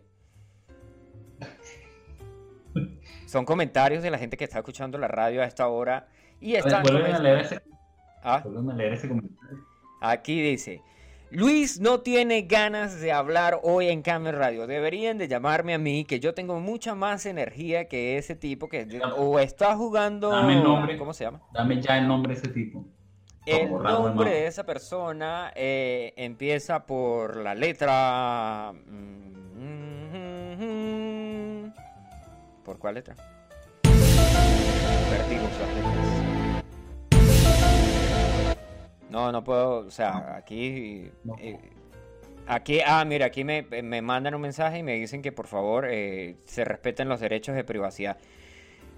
[3.25, 6.07] Son comentarios de la gente que está escuchando la radio a esta hora
[6.39, 7.61] y están vuelven a leer ese,
[8.21, 9.65] Ah, vuelven a leer ese comentario.
[10.01, 10.81] Aquí dice,
[11.35, 14.67] Luis no tiene ganas de hablar hoy en Camel Radio.
[14.67, 18.85] Deberían de llamarme a mí, que yo tengo mucha más energía que ese tipo que
[18.85, 20.29] de- o está jugando...
[20.29, 20.97] Dame el nombre.
[20.97, 21.41] ¿Cómo se llama?
[21.53, 22.85] Dame ya el nombre de ese tipo.
[23.45, 28.71] El nombre de esa persona eh, empieza por la letra...
[28.73, 29.25] mm,
[32.63, 33.13] ¿Por cuál letra?
[33.83, 36.14] Perdí las letras.
[39.09, 41.09] No, no puedo, o sea, aquí...
[41.23, 41.35] No.
[41.39, 41.59] eh,
[42.47, 45.87] Aquí, ah, mira, aquí me, me mandan un mensaje y me dicen que por favor
[45.89, 48.17] eh, se respeten los derechos de privacidad.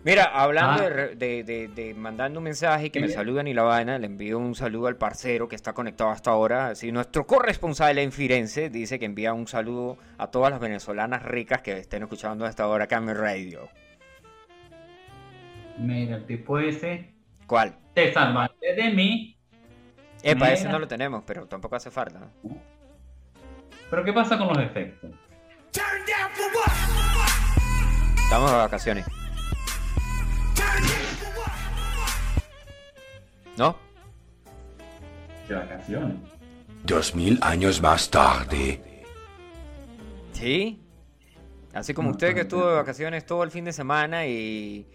[0.04, 0.90] Mira, hablando Ah.
[0.90, 3.14] de, de- de- de mandando un mensaje y que me Sí.
[3.14, 6.68] saludan y la vaina, le envío un saludo al parcero que está conectado hasta ahora.
[6.72, 11.62] Así, nuestro corresponsal en Firenze dice que envía un saludo a todas las venezolanas ricas
[11.62, 13.70] que estén escuchando hasta ahora Cami Radio.
[15.78, 17.14] Mira, el tipo ese,
[17.46, 17.78] ¿Cuál?
[17.94, 19.37] te salvaste de mí.
[20.24, 20.74] Epa, ese Mira.
[20.74, 22.20] no lo tenemos, pero tampoco hace falta.
[22.20, 22.32] ¿no?
[23.90, 25.12] Pero ¿qué pasa con los efectos?
[28.24, 29.06] Estamos de vacaciones.
[33.58, 33.76] ¿No?
[35.48, 36.18] De vacaciones.
[36.84, 39.04] Dos mil años más tarde.
[40.34, 40.82] Sí.
[41.74, 44.88] Así como usted que estuvo de vacaciones todo el fin de semana y,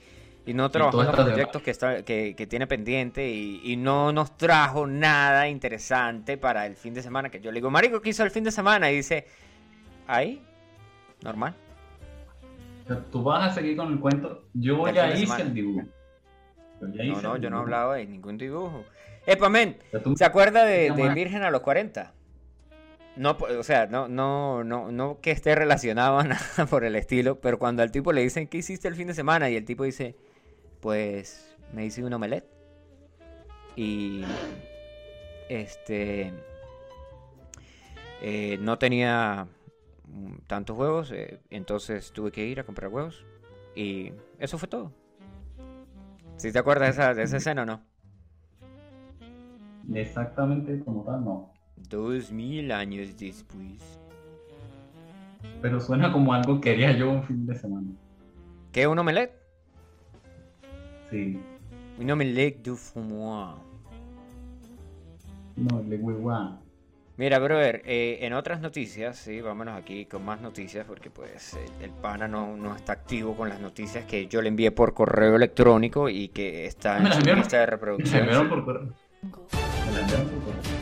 [0.44, 4.12] y no trabajó en los proyectos que, está, que, que tiene pendiente y, y no
[4.12, 7.30] nos trajo nada interesante para el fin de semana.
[7.30, 8.90] Que yo le digo, Marico, ¿qué hizo el fin de semana?
[8.90, 9.26] Y dice,
[10.06, 10.42] ahí,
[11.22, 11.54] normal.
[13.10, 14.44] Tú vas a seguir con el cuento.
[14.54, 15.86] Yo Del ya hice el dibujo.
[16.80, 18.84] Ya No, hice no, el yo no hablaba de ningún dibujo.
[19.26, 19.76] Epa, men,
[20.16, 20.90] ¿se acuerda de.
[21.14, 22.12] Virgen a los 40?
[23.14, 27.38] No, o sea, no, no, no, no que esté relacionado a nada por el estilo,
[27.40, 29.50] pero cuando al tipo le dicen, ¿qué hiciste el fin de semana?
[29.50, 30.16] Y el tipo dice,
[30.82, 32.50] pues me hice un omelette.
[33.76, 34.22] Y
[35.48, 36.30] este
[38.20, 39.46] eh, no tenía
[40.46, 43.24] tantos huevos, eh, entonces tuve que ir a comprar huevos.
[43.74, 44.92] Y eso fue todo.
[46.36, 47.80] ¿Sí te acuerdas de esa, de esa escena o no?
[49.94, 51.52] Exactamente como tal, no.
[51.76, 54.00] Dos mil años después.
[55.62, 57.88] Pero suena como algo que haría yo un fin de semana.
[58.72, 58.86] ¿Qué?
[58.86, 59.41] ¿Un omelette?
[61.12, 61.38] Sí.
[62.00, 63.58] Un omelette du froment.
[65.56, 66.00] No, le.
[67.18, 71.84] Mira, brother, eh, en otras noticias, sí, vámonos aquí con más noticias porque pues el,
[71.84, 75.36] el pana no, no está activo con las noticias que yo le envié por correo
[75.36, 78.20] electrónico y que está en su lista de Me reproducción.
[78.22, 78.82] enviaron por correo.
[79.22, 80.81] Me la enviaron por correo.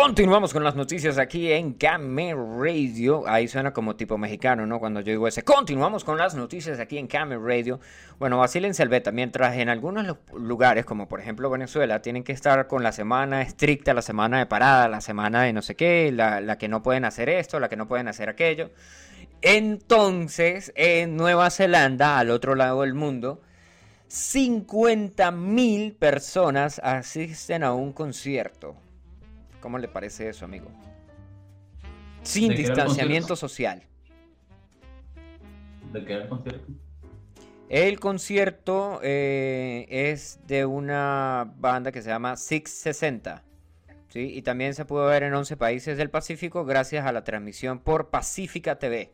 [0.00, 3.24] Continuamos con las noticias aquí en Came Radio.
[3.26, 4.78] Ahí suena como tipo mexicano, ¿no?
[4.78, 5.42] Cuando yo digo ese.
[5.42, 7.80] Continuamos con las noticias aquí en Came Radio.
[8.20, 9.10] Bueno, vacílense el beta.
[9.10, 13.42] Mientras en algunos lu- lugares, como por ejemplo Venezuela, tienen que estar con la semana
[13.42, 16.80] estricta, la semana de parada, la semana de no sé qué, la, la que no
[16.80, 18.70] pueden hacer esto, la que no pueden hacer aquello.
[19.42, 23.42] Entonces, en Nueva Zelanda, al otro lado del mundo,
[24.08, 28.76] 50.000 personas asisten a un concierto.
[29.60, 30.68] ¿Cómo le parece eso, amigo?
[32.22, 33.82] Sin ¿De qué era el distanciamiento social.
[35.92, 36.72] ¿De qué era el concierto?
[37.68, 43.44] El concierto eh, es de una banda que se llama 660.
[44.08, 44.20] ¿sí?
[44.20, 48.08] Y también se pudo ver en 11 países del Pacífico gracias a la transmisión por
[48.08, 49.12] Pacífica TV.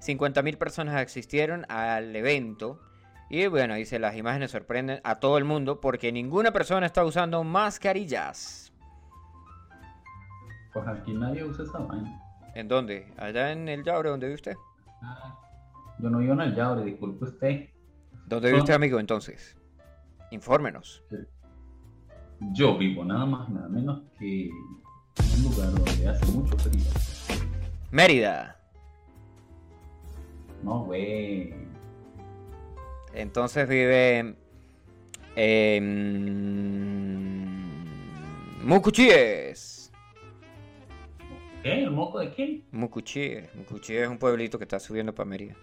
[0.00, 2.80] 50.000 personas asistieron al evento.
[3.30, 7.42] Y bueno, dice, las imágenes sorprenden a todo el mundo porque ninguna persona está usando
[7.42, 8.63] mascarillas.
[10.74, 12.20] Pues aquí nadie usa esa vaina.
[12.54, 13.06] ¿En dónde?
[13.16, 14.54] Allá en el Yaure, donde vive usted.
[15.02, 15.38] Ah,
[16.00, 17.68] Yo no vivo en el Yaure, disculpe usted.
[18.26, 19.56] ¿Dónde vive usted, amigo, entonces?
[20.30, 21.02] Infórmenos.
[22.52, 24.52] Yo vivo nada más, nada menos que en
[25.38, 26.82] un lugar donde hace mucho frío.
[27.90, 28.58] Mérida.
[30.62, 31.54] No, güey.
[33.12, 34.34] Entonces vive
[35.36, 36.04] en
[38.64, 39.73] Mucuchíes.
[41.64, 41.82] ¿Qué?
[41.82, 42.62] ¿El moco de quién?
[42.72, 43.48] Mucuchíes.
[43.54, 45.54] Mucuchíes es un pueblito que está subiendo para Mérida.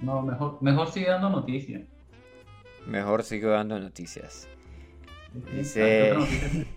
[0.00, 1.82] No, mejor, mejor sigue dando noticias.
[2.88, 4.48] Mejor sigo dando noticias.
[5.48, 6.14] ¿Qué Dice-?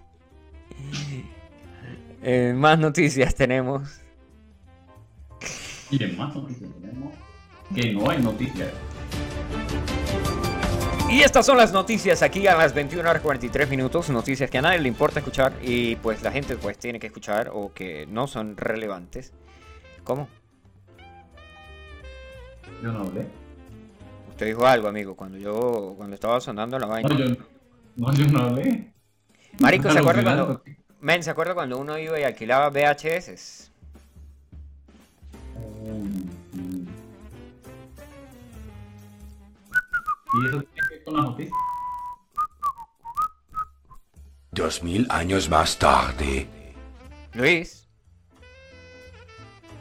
[2.26, 4.02] Eh, más noticias tenemos.
[5.92, 7.14] Y en más noticias tenemos
[7.76, 8.72] que no hay noticias.
[11.14, 14.10] Y estas son las noticias aquí a las 21 horas 43 minutos.
[14.10, 17.52] Noticias que a nadie le importa escuchar y pues la gente pues tiene que escuchar
[17.54, 19.32] o que no son relevantes.
[20.04, 20.28] ¿Cómo?
[22.82, 23.28] Yo no hablé.
[24.32, 27.08] Usted dijo algo, amigo, cuando yo cuando estaba sonando la vaina.
[27.08, 27.36] No, yo,
[27.96, 28.92] no, yo no hablé.
[29.60, 30.64] Marico, ¿se acuerda cuando
[31.00, 33.70] Men, ¿se acuerda cuando uno iba y alquilaba VHS?
[35.84, 36.88] Mm, mm.
[40.34, 40.64] ¿Y eso
[41.04, 41.58] con las noticias?
[44.52, 46.48] Dos mil años más tarde.
[47.34, 47.84] Luis,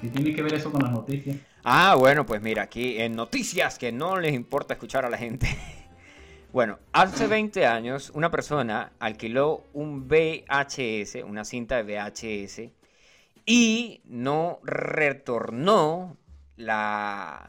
[0.02, 1.36] ¿Qué tiene que ver eso con las noticias?
[1.62, 5.46] Ah, bueno, pues mira, aquí en noticias que no les importa escuchar a la gente.
[6.52, 12.70] Bueno, hace 20 años una persona alquiló un VHS, una cinta de VHS,
[13.46, 16.18] y no retornó
[16.56, 17.48] la,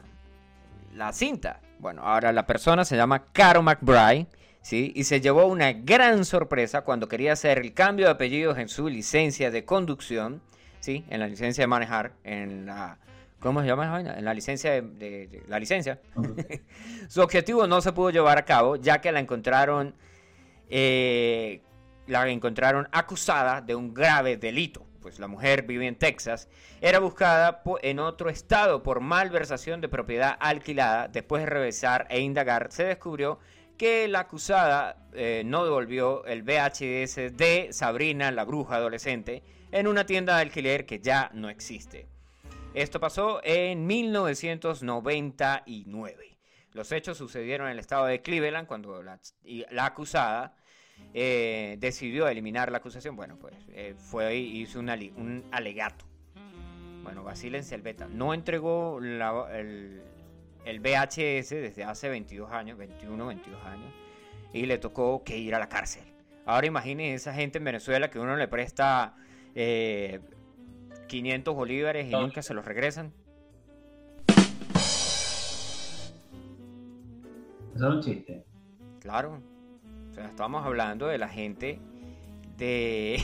[0.94, 1.60] la cinta.
[1.84, 4.26] Bueno, ahora la persona se llama Caro McBride,
[4.62, 4.90] ¿sí?
[4.96, 8.88] Y se llevó una gran sorpresa cuando quería hacer el cambio de apellidos en su
[8.88, 10.40] licencia de conducción,
[10.80, 11.04] ¿sí?
[11.10, 12.96] En la licencia de manejar, en la...
[13.38, 14.14] ¿Cómo se llama esa vaina?
[14.18, 16.00] En la licencia de, de- de- la licencia.
[17.10, 19.94] Su objetivo no se pudo llevar a cabo ya que la encontraron
[20.70, 21.60] eh,
[22.06, 24.86] la encontraron acusada de un grave delito.
[25.04, 26.48] Pues la mujer vive en Texas.
[26.80, 31.08] Era buscada en otro estado por malversación de propiedad alquilada.
[31.08, 33.38] Después de revisar e indagar, se descubrió
[33.76, 39.42] que la acusada eh, no devolvió el VHS de Sabrina, la bruja adolescente,
[39.72, 42.06] en una tienda de alquiler que ya no existe.
[42.72, 46.38] Esto pasó en 1999.
[46.72, 50.56] Los hechos sucedieron en el estado de Cleveland cuando la acusada
[51.12, 53.16] eh, decidió eliminar la acusación.
[53.16, 56.04] Bueno, pues eh, fue y hizo un, ali- un alegato.
[57.02, 58.08] Bueno, vacílense el beta.
[58.08, 60.02] No entregó la- el,
[60.64, 63.92] el VHS desde hace 22 años, 21, 22 años,
[64.52, 66.04] y le tocó que ir a la cárcel.
[66.46, 69.16] Ahora imaginen esa gente en Venezuela que uno le presta
[69.54, 70.20] eh,
[71.08, 72.22] 500 bolívares y No.
[72.22, 73.12] nunca se los regresan.
[77.74, 78.44] Eso era un chiste.
[79.00, 79.40] Claro.
[80.14, 81.80] O sea, estábamos hablando de la gente
[82.56, 83.20] de...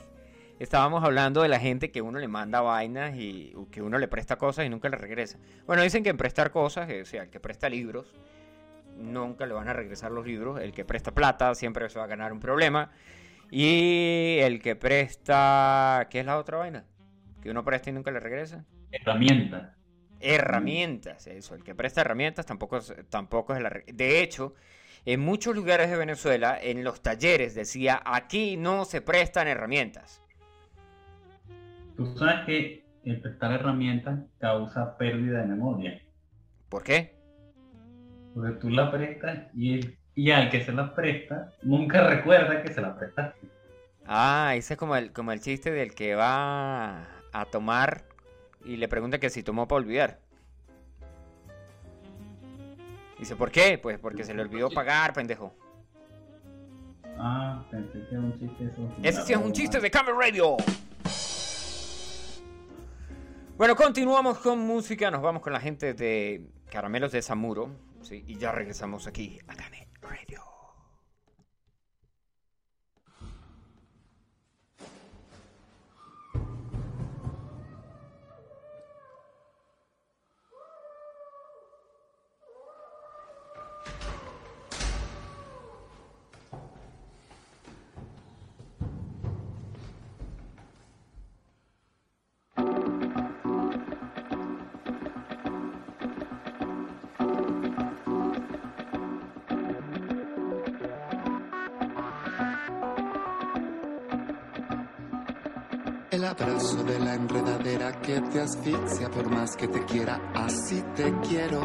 [0.58, 4.34] estábamos hablando de la gente que uno le manda vainas y que uno le presta
[4.34, 5.38] cosas y nunca le regresa.
[5.64, 8.12] Bueno, dicen que en prestar cosas, eh, o sea, el que presta libros,
[8.98, 10.60] nunca le van a regresar los libros.
[10.60, 12.90] El que presta plata siempre se va a ganar un problema.
[13.52, 16.08] Y el que presta...
[16.10, 16.84] ¿Qué es la otra vaina?
[17.42, 18.64] Que uno presta y nunca le regresa.
[18.90, 19.76] Herramienta.
[20.18, 21.54] Herramientas, eso.
[21.54, 23.70] El que presta herramientas tampoco es, tampoco es la...
[23.86, 24.56] De hecho,
[25.06, 30.22] en muchos lugares de Venezuela, en los talleres decía, aquí no se prestan herramientas.
[31.96, 36.00] Tú sabes que el prestar herramientas causa pérdida de memoria.
[36.68, 37.14] ¿Por qué?
[38.34, 42.72] Porque tú la prestas y, el- y al que se la presta nunca recuerda que
[42.72, 43.38] se la prestaste.
[44.06, 48.04] Ah, ese es como el, como el chiste del que va a tomar
[48.64, 50.18] y le pregunta que si tomó para olvidar.
[53.24, 53.78] Dice, ¿por qué?
[53.78, 55.54] Pues porque se le olvidó pagar, pendejo.
[57.18, 58.94] Ah, pensé que era un chiste eso.
[59.02, 60.58] Ese sí es un chiste de Camel Radio.
[63.56, 65.10] Bueno, continuamos con música.
[65.10, 67.70] Nos vamos con la gente de Caramelos de Zamuro.
[68.02, 68.22] ¿sí?
[68.26, 70.53] Y ya regresamos aquí a Camel Radio.
[106.14, 111.12] El abrazo de la enredadera que te asfixia por más que te quiera, así te
[111.28, 111.60] quiero.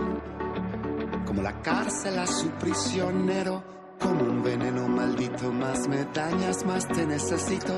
[1.23, 3.63] Como la cárcel a su prisionero,
[3.99, 7.73] como un veneno maldito, más me dañas, más te necesito.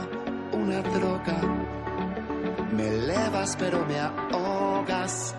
[0.53, 1.41] Una droga,
[2.74, 5.36] me elevas pero me ahogas.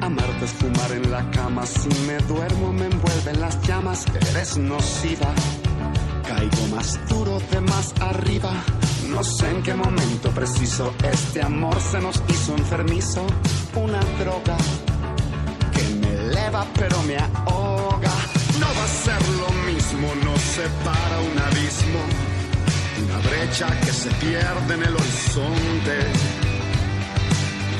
[0.00, 5.32] Amarte es fumar en la cama, si me duermo me envuelven las llamas, eres nociva.
[6.42, 8.52] Caigo más duro de más arriba.
[9.08, 13.24] No sé en qué momento preciso este amor se nos hizo enfermizo.
[13.76, 14.56] Una droga
[15.72, 18.10] que me eleva pero me ahoga.
[18.58, 22.00] No va a ser lo mismo, nos separa un abismo.
[23.04, 25.96] Una brecha que se pierde en el horizonte.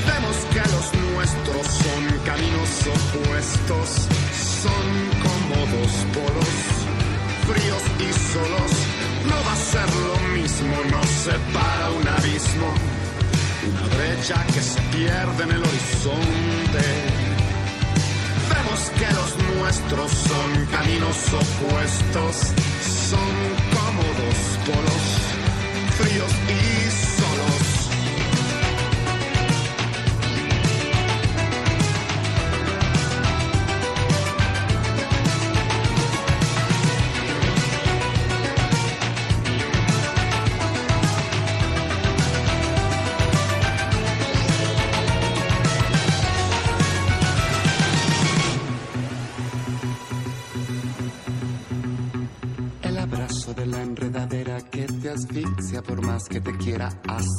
[0.07, 3.89] Vemos que los nuestros son caminos opuestos,
[4.63, 4.87] son
[5.25, 6.82] como dos polos,
[7.47, 8.73] fríos y solos.
[9.29, 12.69] No va a ser lo mismo, nos separa un abismo,
[13.69, 16.85] una brecha que se pierde en el horizonte.
[18.51, 22.53] Vemos que los nuestros son caminos opuestos,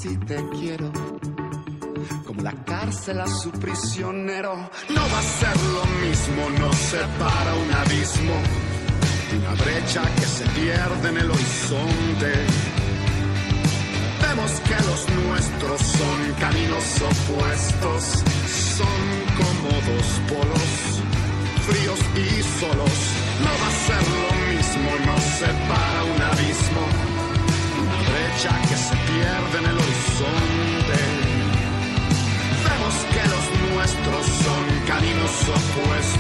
[0.04, 0.92] así te quiero.
[2.26, 4.54] Como la cárcel a su prisionero,
[4.90, 8.34] no va a ser lo mismo, no separa un abismo
[9.36, 12.32] una brecha que se pierde en el horizonte.
[14.22, 18.04] Vemos que los nuestros son caminos opuestos,
[18.78, 19.00] son
[19.40, 20.72] como dos polos,
[21.66, 22.96] fríos y solos.
[23.42, 27.03] No va a ser lo mismo, no separa un abismo,
[28.34, 31.00] una brecha que se pierde en el horizonte.
[32.64, 36.13] Vemos que los nuestros son caminos opuestos,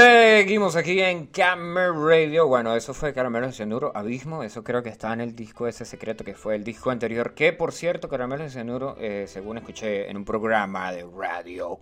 [0.00, 2.46] Seguimos aquí en Camera Radio.
[2.46, 4.42] Bueno, eso fue Caramelo de Cianuro, Abismo.
[4.42, 7.32] Eso creo que está en el disco ese secreto que fue el disco anterior.
[7.32, 11.78] Que por cierto, Caramelo de Cianuro, eh, según escuché en un programa de radio,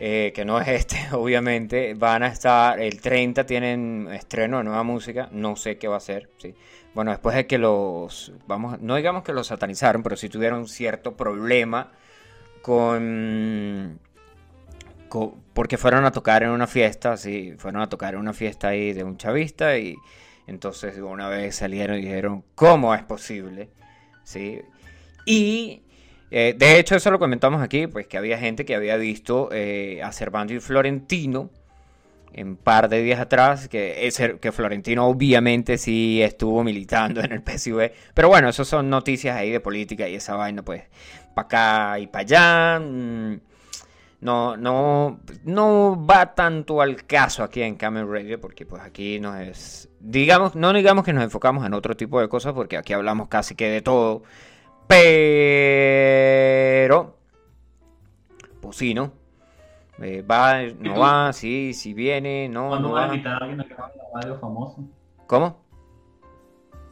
[0.00, 4.82] eh, que no es este, obviamente, van a estar el 30, tienen estreno de nueva
[4.82, 5.28] música.
[5.30, 6.54] No sé qué va a ser, sí.
[6.94, 11.18] Bueno, después de que los, vamos, no digamos que los satanizaron, pero sí tuvieron cierto
[11.18, 11.92] problema
[12.62, 14.11] con co-
[15.52, 18.92] porque fueron a tocar en una fiesta, sí, fueron a tocar en una fiesta ahí
[18.92, 19.96] de un chavista y
[20.46, 23.70] entonces una vez salieron y dijeron, ¿cómo es posible?
[24.24, 24.60] Sí.
[25.26, 25.82] Y
[26.30, 30.00] eh, de hecho eso lo comentamos aquí, pues que había gente que había visto eh,
[30.02, 31.50] a Servando y Florentino
[32.32, 34.10] en par de días atrás, que,
[34.40, 39.50] que Florentino obviamente sí estuvo militando en el PSV, pero bueno, eso son noticias ahí
[39.50, 40.84] de política y esa vaina, pues,
[41.34, 42.80] para acá y para allá.
[42.80, 43.51] mm,
[44.22, 49.36] no, no, no va tanto al caso aquí en Camel Radio, porque pues aquí nos
[49.36, 53.26] es, digamos, no digamos que nos enfocamos en otro tipo de cosas, porque aquí hablamos
[53.26, 54.22] casi que de todo,
[54.86, 55.02] pero,
[58.60, 59.10] pues sí, ¿no?
[60.00, 63.60] Eh, va, no va, sí, sí viene, no, ¿Cuándo no vas a invitar a alguien
[63.60, 64.84] a que haga la radio famoso?
[65.26, 65.62] ¿Cómo?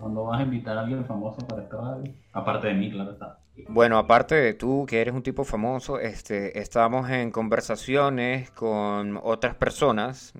[0.01, 2.12] ¿Cuándo vas a invitar a alguien famoso para esta radio?
[2.33, 3.39] Aparte de mí, claro está.
[3.68, 9.54] Bueno, aparte de tú, que eres un tipo famoso, este, estamos en conversaciones con otras
[9.54, 10.32] personas.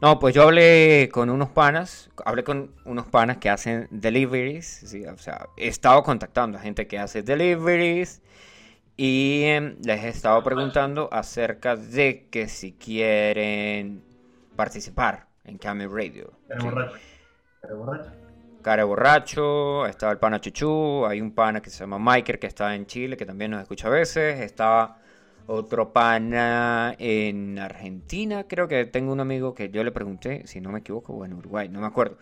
[0.00, 5.04] No, pues yo hablé con unos panas, hablé con unos panas que hacen deliveries, sí,
[5.04, 8.22] o sea, he estado contactando a gente que hace deliveries
[8.96, 14.02] y em, les he estado preguntando acerca de que si quieren
[14.56, 16.32] participar en Camel Radio.
[16.48, 16.66] Pero sí.
[16.66, 16.96] borracho.
[17.60, 18.19] Pero borracho.
[18.62, 22.74] Care Borracho, está el pana Chuchu, hay un pana que se llama Miker que está
[22.74, 24.98] en Chile, que también nos escucha a veces, está
[25.46, 30.70] otro pana en Argentina, creo que tengo un amigo que yo le pregunté, si no
[30.70, 32.18] me equivoco, bueno, Uruguay, no me acuerdo.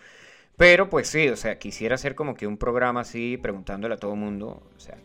[0.57, 4.13] Pero pues sí, o sea, quisiera hacer como que un programa así, preguntándole a todo
[4.13, 4.97] el mundo, o sea,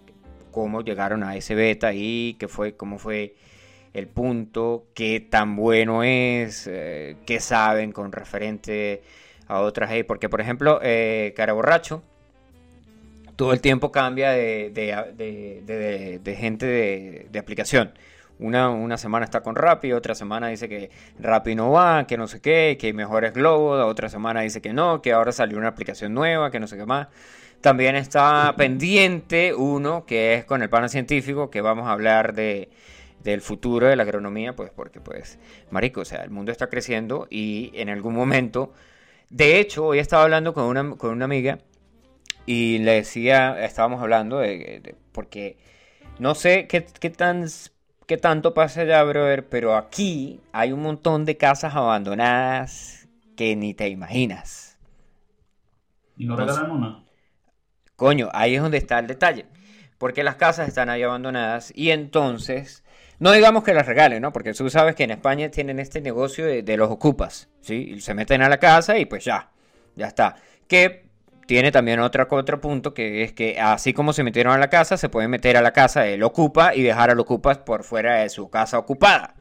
[0.51, 3.35] cómo llegaron a ese beta y qué fue, cómo fue
[3.93, 9.03] el punto, qué tan bueno es, eh, qué saben con referente
[9.47, 10.03] a otras ahí.
[10.03, 12.03] Porque, por ejemplo, eh, Cara Borracho
[13.37, 17.93] todo el tiempo cambia de, de- de- gente de, de aplicación.
[18.39, 20.91] Una, una semana está con Rappi, otra semana dice que
[21.21, 24.73] Rappi no va, que no sé qué, que mejor es Globo, otra semana dice que
[24.73, 27.09] no, que ahora salió una aplicación nueva, que no sé qué más.
[27.61, 32.69] También está pendiente uno que es con el pana científico, que vamos a hablar de,
[33.23, 35.39] del futuro de la agronomía, pues porque pues,
[35.71, 38.73] marico, o sea, el mundo está creciendo y en algún momento,
[39.31, 41.59] de hecho, hoy estaba hablando con una, con una amiga
[42.47, 45.59] y le decía, estábamos hablando de, de- porque
[46.21, 47.47] no sé qué, qué tan,
[48.07, 53.75] qué tanto pasa allá, brother, pero aquí hay un montón de casas abandonadas que ni
[53.75, 54.79] te imaginas.
[56.17, 57.05] ¿Y no regalan una?
[57.97, 59.47] Coño, ahí es donde está el detalle.
[59.99, 62.84] Porque las casas están ahí abandonadas y entonces,
[63.19, 64.33] no digamos que las regalen, ¿no?
[64.33, 67.95] Porque tú sabes que en España tienen este negocio de, de los ocupas, ¿sí?
[67.97, 69.51] Y se meten a la casa y pues ya,
[69.95, 70.37] ya está.
[70.69, 71.05] Que
[71.47, 74.97] tiene también otro, otro punto que es que así como se metieron a la casa,
[74.97, 78.29] se pueden meter a la casa del ocupa y dejar al ocupa por fuera de
[78.29, 79.35] su casa ocupada.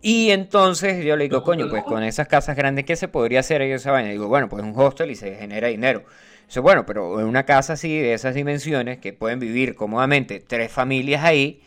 [0.00, 3.62] Y entonces yo le digo, coño, pues con esas casas grandes, ¿qué se podría hacer
[3.62, 4.10] ahí esa vaina?
[4.10, 6.02] Digo, bueno, pues un hostel y se genera dinero.
[6.40, 10.72] Entonces, bueno, pero en una casa así, de esas dimensiones, que pueden vivir cómodamente tres
[10.72, 11.62] familias ahí,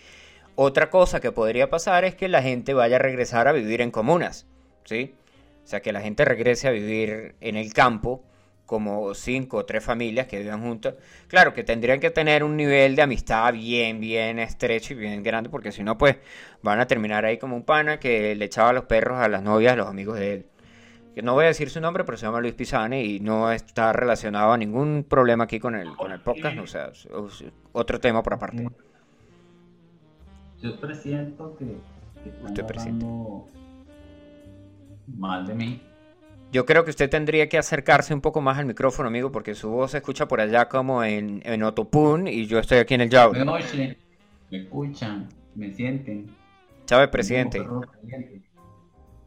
[0.55, 3.91] otra cosa que podría pasar es que la gente vaya a regresar a vivir en
[3.91, 4.47] comunas,
[4.85, 5.15] ¿sí?
[5.63, 8.23] O sea, que la gente regrese a vivir en el campo,
[8.65, 10.95] como cinco o tres familias que vivan juntas.
[11.27, 15.49] Claro que tendrían que tener un nivel de amistad bien, bien estrecho y bien grande,
[15.49, 16.17] porque si no, pues
[16.63, 19.73] van a terminar ahí como un pana que le echaba los perros a las novias
[19.73, 20.45] de los amigos de él.
[21.23, 24.51] No voy a decir su nombre, pero se llama Luis Pisane y no está relacionado
[24.51, 26.91] a ningún problema aquí con el, con el podcast, o sea,
[27.71, 28.67] otro tema por aparte.
[30.65, 31.65] Yo presiento que,
[32.23, 33.05] que están Usted presiente.
[35.17, 35.81] mal de mí.
[36.51, 39.69] Yo creo que usted tendría que acercarse un poco más al micrófono, amigo, porque su
[39.69, 43.07] voz se escucha por allá como en, en Otopun y yo estoy aquí en el
[43.07, 43.41] Me Yauri.
[43.41, 43.97] oyen,
[44.49, 46.27] me escuchan, me sienten.
[46.85, 47.59] Chávez, presidente.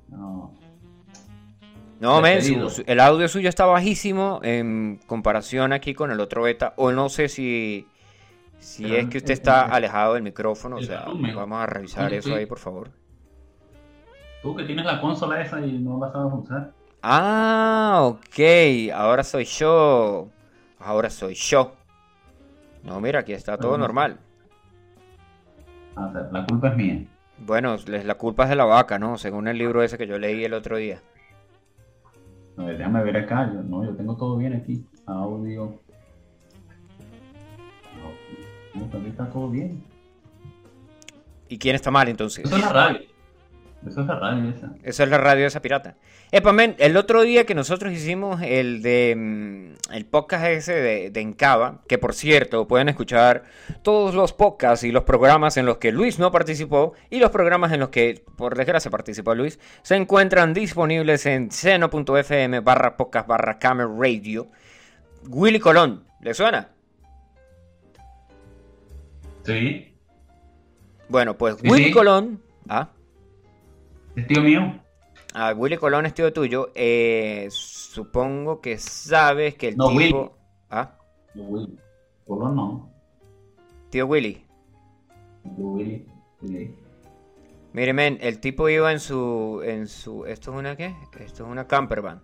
[0.08, 0.54] No,
[2.00, 6.72] No, men, su- el audio suyo está bajísimo en comparación aquí con el otro beta.
[6.76, 7.86] O no sé si,
[8.58, 10.76] si Pero es que usted el- está el- alejado del micrófono.
[10.76, 11.04] O sea,
[11.34, 12.90] vamos a revisar eso ahí, por favor.
[14.42, 16.72] tú que tienes la consola esa y no la sabes usar.
[17.02, 18.92] Ah, ok.
[18.94, 20.28] Ahora soy yo.
[20.78, 21.72] Ahora soy yo.
[22.84, 24.18] No, mira, aquí está todo normal.
[25.94, 27.04] Sea, la culpa es mía.
[27.38, 29.18] Bueno, la culpa es de la vaca, ¿no?
[29.18, 31.00] Según el libro ese que yo leí el otro día.
[32.56, 33.50] A ver, déjame ver acá.
[33.52, 34.84] Yo, no, yo tengo todo bien aquí.
[35.06, 35.80] Audio.
[38.74, 39.82] No, está todo bien.
[41.48, 42.44] ¿Y quién está mal entonces?
[42.44, 43.00] Eso es la radio.
[43.86, 44.72] Eso es la radio esa.
[44.82, 45.94] Eso es la radio de esa pirata.
[46.32, 51.10] Epa, men, el otro día que nosotros hicimos el de mm, el podcast ese de,
[51.10, 53.44] de Encaba, que por cierto pueden escuchar
[53.82, 57.72] todos los podcasts y los programas en los que Luis no participó y los programas
[57.72, 63.58] en los que por desgracia participó Luis, se encuentran disponibles en seno.fm barra podcast barra
[63.58, 64.48] camera radio.
[65.28, 66.77] Willy Colón, ¿le suena?
[69.48, 69.94] Sí.
[71.08, 71.90] Bueno, pues Sí, Willy sí.
[71.92, 72.42] Colón...
[72.68, 72.90] Ah,
[74.14, 74.78] Es tío mío.
[75.32, 76.70] Ah, Willy Colón es tío tuyo.
[76.74, 80.06] eh, supongo que sabes que el No, Willy.
[80.08, 80.36] tipo.
[80.70, 80.92] Ah,
[81.34, 81.78] Yo Willy.
[82.26, 82.90] Colón no.
[83.88, 84.44] tío Willy.
[85.56, 86.06] Yo Willy.
[86.46, 86.74] Sí.
[87.72, 89.62] Mire, men, el tipo iba en su.
[89.64, 90.26] en su.
[90.26, 90.94] ¿Esto es una qué?
[91.20, 92.22] Esto es una campervan.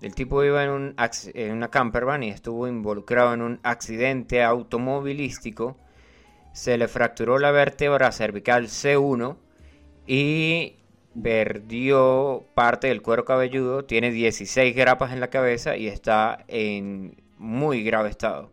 [0.00, 0.94] El tipo iba en, un,
[1.34, 5.76] en una campervan y estuvo involucrado en un accidente automovilístico.
[6.52, 9.36] Se le fracturó la vértebra cervical C1
[10.06, 10.76] y
[11.22, 13.84] perdió parte del cuero cabelludo.
[13.84, 18.50] Tiene 16 grapas en la cabeza y está en muy grave estado.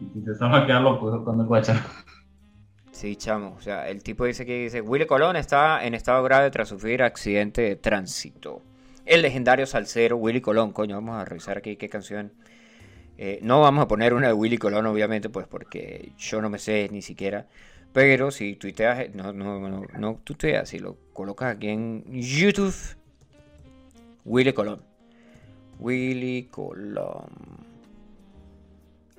[0.00, 1.80] Y va a quedar loco con el guacharo.
[2.92, 3.54] Sí, chamo.
[3.58, 7.02] O sea, el tipo dice que dice, Willy Colón está en estado grave tras sufrir
[7.02, 8.62] accidente de tránsito.
[9.04, 12.32] El legendario salsero Willy Colón, coño, vamos a revisar aquí qué canción.
[13.18, 16.58] Eh, no vamos a poner una de Willy Colón, obviamente, pues porque yo no me
[16.58, 17.46] sé ni siquiera.
[17.92, 22.74] Pero si tuiteas, eh, no, no, no, no tuiteas, si lo colocas aquí en YouTube,
[24.24, 24.82] Willy Colón.
[25.78, 27.30] Willy Colón.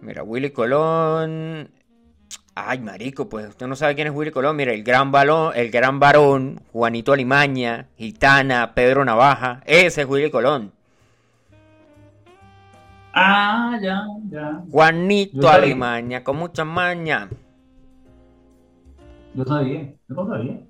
[0.01, 1.71] Mira, Willy Colón.
[2.53, 4.55] Ay, marico, pues usted no sabe quién es Willy Colón.
[4.55, 9.61] Mira, el gran balón, el gran varón, Juanito Alimaña, Gitana, Pedro Navaja.
[9.65, 10.76] Ese es Willy Colón.
[13.21, 13.95] Ah, ya,
[14.31, 14.45] ya.
[14.71, 15.49] Juanito.
[15.49, 17.29] Alimaña, con mucha maña.
[19.33, 19.93] Yo sabía.
[20.09, 20.67] Yo sabía.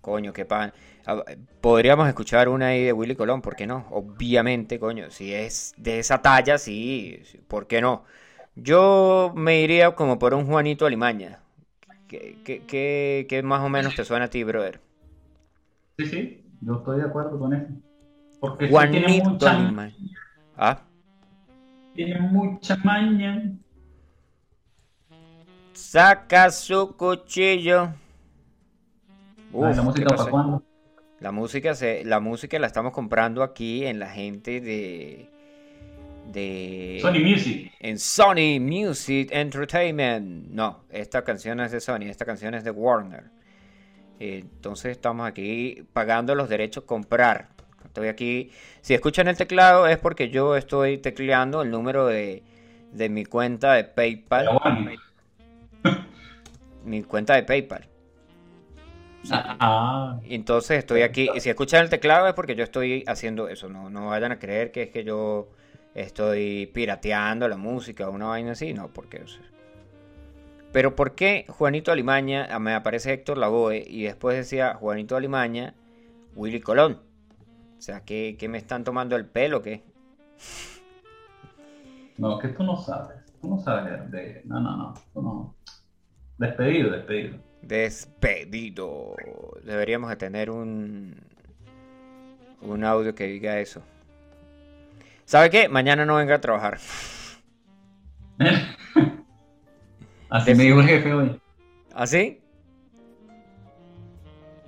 [0.00, 0.72] Coño, qué pan.
[1.06, 1.22] Ah,
[1.60, 3.86] Podríamos escuchar una ahí de Willy Colón, ¿por qué no?
[3.90, 8.04] Obviamente, coño, si es de esa talla, sí, ¿por qué no?
[8.54, 11.40] Yo me iría como por un Juanito Alimaña.
[12.08, 14.80] ¿Qué, qué, qué- qué más o menos te suena a ti, brother?
[15.98, 16.44] Sí, sí.
[16.62, 17.72] Yo estoy de acuerdo con eso.
[18.40, 19.94] Porque sí tiene Juanito mucha, Alimaña.
[20.56, 20.82] Ah,
[21.94, 23.52] tiene mucha maña.
[25.72, 27.94] saca su cuchillo.
[29.52, 30.62] Ay, ¿La ¿qué música para cuándo?
[31.18, 35.28] La música se, la música la estamos comprando aquí en la gente de
[36.32, 37.72] de Sony Music.
[37.80, 40.48] en Sony Music Entertainment.
[40.50, 43.24] No, esta canción no es de Sony, esta canción es de Warner.
[44.18, 47.48] Entonces estamos aquí pagando los derechos comprar.
[47.90, 48.52] Estoy aquí.
[48.82, 52.44] Si escuchan el teclado es porque yo estoy tecleando el número de,
[52.92, 54.48] de mi cuenta de PayPal.
[56.84, 57.88] Mi cuenta de PayPal.
[59.30, 61.28] Ah, ah, Entonces estoy aquí.
[61.34, 63.68] Y si escuchan el teclado es porque yo estoy haciendo eso.
[63.68, 65.48] No, no vayan a creer que es que yo
[65.94, 68.72] estoy pirateando la música o una vaina así.
[68.72, 69.22] No, porque.
[70.72, 72.46] Pero ¿por qué Juanito Alimaña?
[72.50, 75.74] ah, Me aparece Héctor Lavoe y después decía Juanito Alimaña,
[76.36, 77.00] Willy Colón.
[77.80, 79.82] O sea, ¿qué, qué me están tomando el pelo o qué?
[82.18, 83.16] No, que tú no sabes.
[83.40, 84.42] Tú no sabes de.
[84.44, 84.94] No, no, no.
[85.14, 85.54] Tú no.
[86.36, 87.38] Despedido, despedido.
[87.62, 89.16] Despedido.
[89.64, 91.16] Deberíamos de tener un
[92.60, 93.82] un audio que diga eso.
[95.24, 95.70] ¿Sabe qué?
[95.70, 96.76] Mañana no venga a trabajar.
[100.28, 101.40] Así Des- me dijo el jefe hoy.
[101.94, 102.42] ¿Así?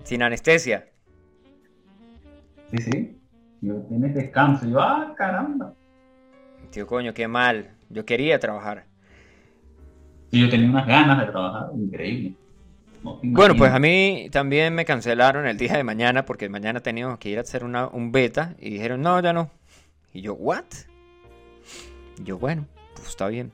[0.03, 0.92] Sin anestesia.
[2.73, 3.19] Sí, sí.
[3.61, 4.67] Yo tienes descanso.
[4.67, 5.75] Yo, ah, caramba.
[6.71, 7.71] Tío coño, qué mal.
[7.91, 8.87] Yo quería trabajar.
[10.31, 11.71] Y yo tenía unas ganas de trabajar.
[11.75, 12.35] Increíble.
[13.05, 17.19] No Bueno, pues a mí también me cancelaron el día de mañana porque mañana teníamos
[17.19, 19.51] que ir a hacer una, un beta y dijeron, no, ya no.
[20.15, 20.65] Y yo, ¿what?
[22.19, 23.53] Y yo, bueno, pues está bien.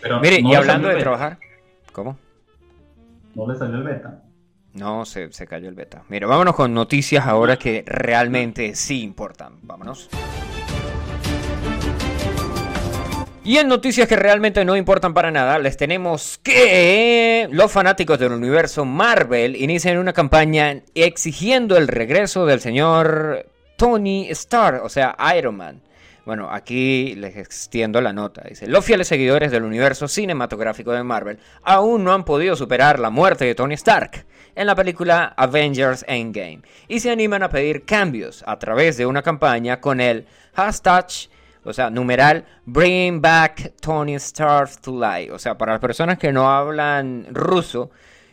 [0.00, 1.38] Pero Mire, no y hablando de trabajar,
[1.92, 2.16] ¿cómo?
[3.34, 4.22] No le salió el beta.
[4.74, 6.04] No, se, se cayó el beta.
[6.08, 9.58] Mira, vámonos con noticias ahora que realmente sí importan.
[9.62, 10.08] Vámonos.
[13.42, 18.32] Y en noticias que realmente no importan para nada, les tenemos que los fanáticos del
[18.32, 23.46] universo Marvel inician una campaña exigiendo el regreso del señor
[23.76, 25.80] Tony Stark, o sea, Iron Man.
[26.26, 28.42] Bueno, aquí les extiendo la nota.
[28.46, 33.10] Dice, los fieles seguidores del universo cinematográfico de Marvel aún no han podido superar la
[33.10, 38.42] muerte de Tony Stark en la película Avengers Endgame y se animan a pedir cambios
[38.46, 41.06] a través de una campaña con el hashtag,
[41.64, 45.32] o sea, numeral Bring Back Tony Stark to Life.
[45.32, 47.90] O sea, para las personas que no hablan ruso,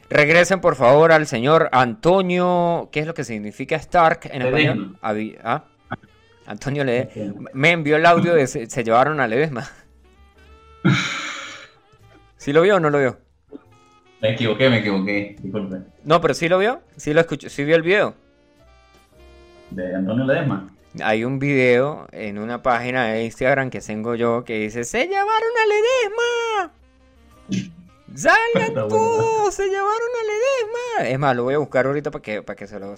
[0.10, 4.98] regresen por favor al señor Antonio, ¿qué es lo que significa Stark en español?
[5.02, 5.66] Avi- ¿ah?
[6.46, 7.10] Antonio le
[7.54, 9.70] me envió el audio de se, se llevaron a Ledesma.
[12.38, 13.20] ¿Sí lo vio o no lo vio?
[14.22, 15.36] Me equivoqué, me equivoqué.
[15.42, 15.78] Disculpe.
[16.04, 18.16] No, pero sí lo vio, sí lo escuchó, sí vio el video.
[19.70, 20.74] De Antonio Ledesma.
[21.04, 25.52] Hay un video en una página de Instagram que tengo yo que dice ¡Se llevaron
[25.62, 25.66] a
[27.52, 27.72] Ledesma!
[28.16, 29.54] ¡Salgan todos!
[29.54, 31.10] ¡Se llevaron a Ledesma!
[31.10, 32.96] Es más, lo voy a buscar ahorita para que, para que se lo...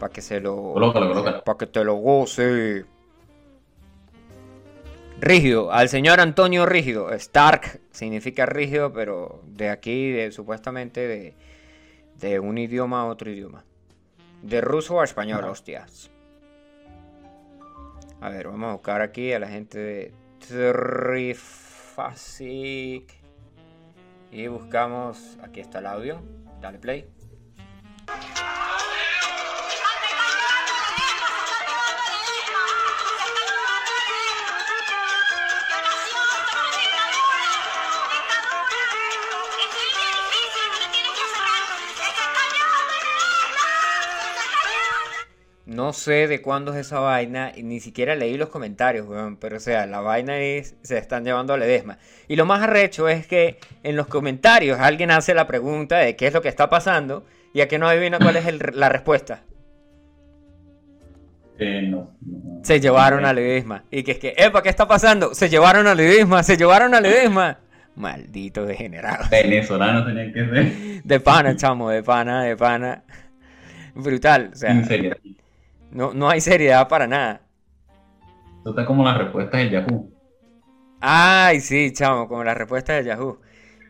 [0.00, 0.72] Para que se lo...
[0.72, 1.44] Colócalo, colócalo.
[1.44, 2.84] Para que te lo goce.
[5.18, 7.10] Rígido, al señor Antonio Rígido.
[7.12, 11.34] Stark significa rígido, pero de aquí, de, supuestamente de,
[12.18, 13.64] de un idioma a otro idioma.
[14.42, 16.10] De ruso a español, hostias.
[18.20, 20.12] A ver, vamos a buscar aquí a la gente de
[20.46, 21.96] Trifasic.
[24.30, 25.38] Y buscamos.
[25.42, 26.20] Aquí está el audio.
[26.60, 27.08] Dale play.
[45.66, 49.56] No sé de cuándo es esa vaina, y ni siquiera leí los comentarios, weón, pero
[49.56, 51.98] o sea, la vaina es, se están llevando a Ledesma.
[52.28, 56.28] Y lo más arrecho es que en los comentarios alguien hace la pregunta de qué
[56.28, 59.42] es lo que está pasando y a que no adivina cuál es el- la respuesta.
[61.58, 62.60] Eh, no, no.
[62.64, 63.84] Se llevaron a Ledesma.
[63.90, 65.34] Y que es que, epa, ¿qué está pasando?
[65.34, 67.58] Se llevaron a Ledesma, se llevaron a Ledesma.
[67.94, 69.24] Maldito degenerado.
[69.30, 71.02] Venezolano tenía que ser.
[71.02, 73.02] De pana, chamo, de pana, de pana.
[73.94, 75.16] Brutal, o sea, En serio.
[75.96, 77.42] No, no hay seriedad para nada.
[78.58, 80.12] Esto está como las respuestas de Yahoo.
[81.00, 83.40] Ay, sí, chamo, como la respuesta de Yahoo.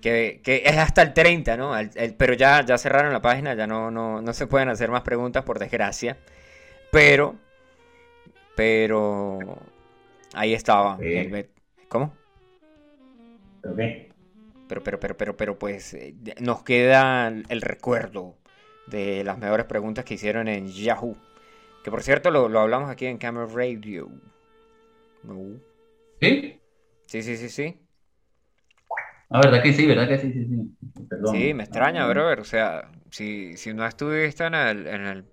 [0.01, 1.77] Que, que es hasta el 30, ¿no?
[1.79, 4.91] El- el- pero ya, ya cerraron la página, ya no, no, no se pueden hacer
[4.91, 6.19] más preguntas, por desgracia.
[6.93, 7.37] Pero,
[8.55, 9.39] pero,
[10.35, 10.97] ahí estaba.
[10.99, 11.05] Sí.
[11.05, 11.51] el
[11.89, 12.15] ¿Cómo?
[13.61, 14.17] ¿Pero qué?
[14.69, 18.37] Pero, pero, pero, pero, pero, pues, eh, nos queda el recuerdo
[18.87, 21.17] de las mejores preguntas que hicieron en Yahoo.
[21.87, 24.09] Que por cierto, lo, lo hablamos aquí en Camera Radio.
[25.23, 25.37] No.
[26.21, 26.61] ¿Sí?
[27.07, 27.81] Sí, sí, sí, sí.
[29.31, 29.87] Ah, ¿verdad que sí?
[29.87, 30.33] ¿Verdad que sí?
[30.33, 31.05] Sí, sí.
[31.09, 31.37] Perdón.
[31.37, 32.41] Sí, me extraña, Ah, brother.
[32.41, 35.25] O sea, si, si no estuviste en el, en el,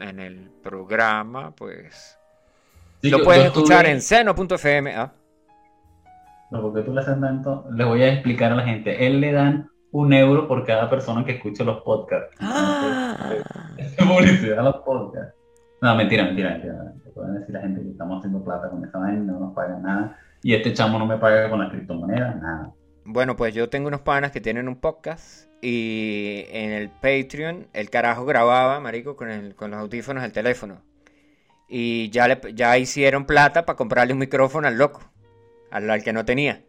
[0.00, 2.18] en el programa, pues
[3.00, 4.96] sí, lo yo- puedes yo escuchar estuve- en seno.fm.
[4.96, 5.12] Ah,
[6.50, 7.64] No, porque tú le haces tanto.
[7.76, 9.06] Les voy a explicar a la gente.
[9.06, 12.34] Él le dan un euro por cada persona que escuche los podcasts.
[12.40, 13.44] Entonces,
[13.78, 15.36] es publicidad a los podcasts.
[15.82, 16.94] No, mentira, mentira, mentira.
[17.02, 19.82] Te pueden decir la gente que estamos haciendo plata con esa vaina, no nos pagan
[19.82, 20.16] nada.
[20.40, 22.72] Y este chamo no me paga con las criptomonedas, nada.
[23.04, 27.90] Bueno, pues yo tengo unos panas que tienen un podcast y en el Patreon el
[27.90, 30.82] carajo grababa, marico, con, el, con los audífonos del teléfono.
[31.68, 35.02] Y ya, le, ya hicieron plata para comprarle un micrófono al loco,
[35.72, 36.62] al, al que no tenía.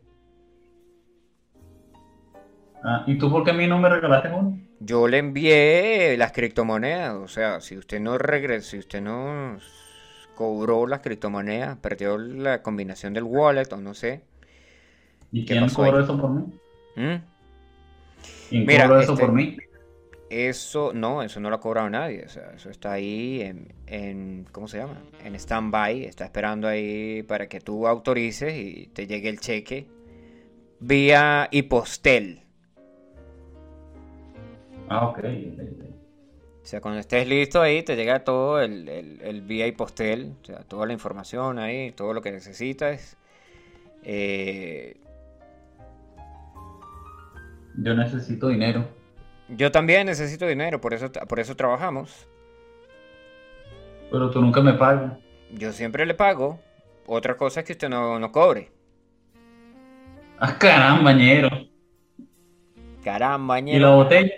[2.84, 4.60] Ah, ¿y tú por qué a mí no me regalaste uno?
[4.80, 9.58] Yo le envié las criptomonedas, o sea, si usted no regresó, si usted no
[10.36, 14.24] cobró las criptomonedas, perdió la combinación del wallet o no sé,
[15.32, 16.00] ¿Y ¿Qué quién cobró ahí?
[16.00, 16.46] eso por mí?
[16.96, 17.18] ¿Mm?
[18.48, 19.58] ¿Quién Mira, cobró eso este- por mí?
[20.30, 22.26] Eso, no, eso no lo ha cobrado nadie.
[22.26, 24.98] O sea, eso está ahí en, en ¿cómo se llama?
[25.24, 26.06] En stand-by.
[26.06, 29.88] Está esperando ahí para que tú autorices y te llegue el cheque
[30.80, 32.43] vía Hipostel.
[34.90, 35.20] Ah, ok.
[36.62, 40.34] O sea, cuando estés listo ahí, te llega todo el, el, el vía Hipostel.
[40.42, 43.18] O sea, toda la información ahí, todo lo que necesitas.
[44.04, 44.98] Eh,
[47.76, 48.86] Yo necesito dinero.
[49.50, 52.28] yo también necesito dinero, por eso, por eso trabajamos.
[54.12, 55.14] Pero tú nunca me pagas.
[55.52, 56.60] Yo siempre le pago.
[57.08, 58.72] Otra cosa es que usted no, no cobre.
[60.38, 61.50] Ah, caramba, ñero.
[63.04, 63.90] Caramba, ¿Y ñero.
[63.90, 64.34] la botella?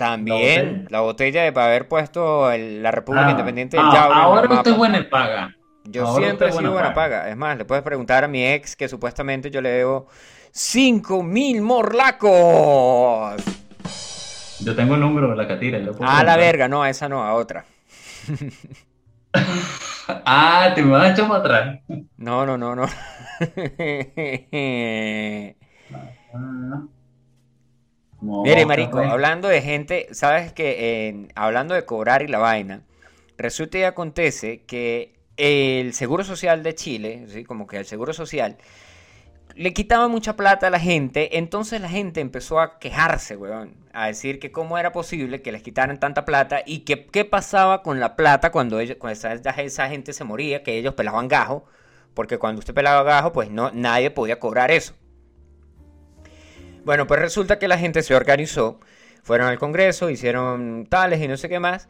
[0.00, 4.40] También la botella de haber puesto el- la República Ah, Independiente del ah, el ahora
[4.42, 4.54] mapa.
[4.54, 5.54] usted es buena paga.
[5.84, 7.28] Yo ahora siempre he sido buena buena paga.
[7.28, 10.06] Es más, le puedes preguntar a mi ex que supuestamente yo le debo
[10.52, 13.42] 5 mil morlacos.
[14.60, 15.78] Yo tengo el número de la catira.
[15.78, 17.66] yo puedo A la verga, no, a esa no, a otra.
[20.24, 21.78] Ah, te me vas a echar para atrás.
[22.16, 22.86] No, no, no, no.
[28.20, 32.82] No, Mire, marico, hablando de gente, sabes que hablando de cobrar y la vaina,
[33.38, 37.44] resulta y acontece que el Seguro Social de Chile, ¿sí?
[37.44, 38.58] como que el Seguro Social,
[39.54, 44.06] le quitaba mucha plata a la gente, entonces la gente empezó a quejarse, weón, a
[44.06, 48.00] decir que cómo era posible que les quitaran tanta plata y que qué pasaba con
[48.00, 51.64] la plata cuando, ellos, cuando esa, esa gente se moría, que ellos pelaban gajo,
[52.14, 54.94] porque cuando usted pelaba gajo, pues no, nadie podía cobrar eso.
[56.84, 58.80] Bueno, pues resulta que la gente se organizó,
[59.22, 61.88] fueron al Congreso, hicieron tales y no sé qué más,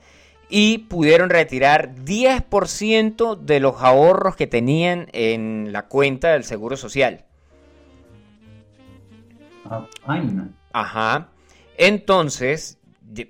[0.48, 7.24] y pudieron retirar 10% de los ahorros que tenían en la cuenta del Seguro Social.
[9.64, 9.86] Ah.
[10.72, 11.28] Ajá.
[11.76, 12.78] Entonces,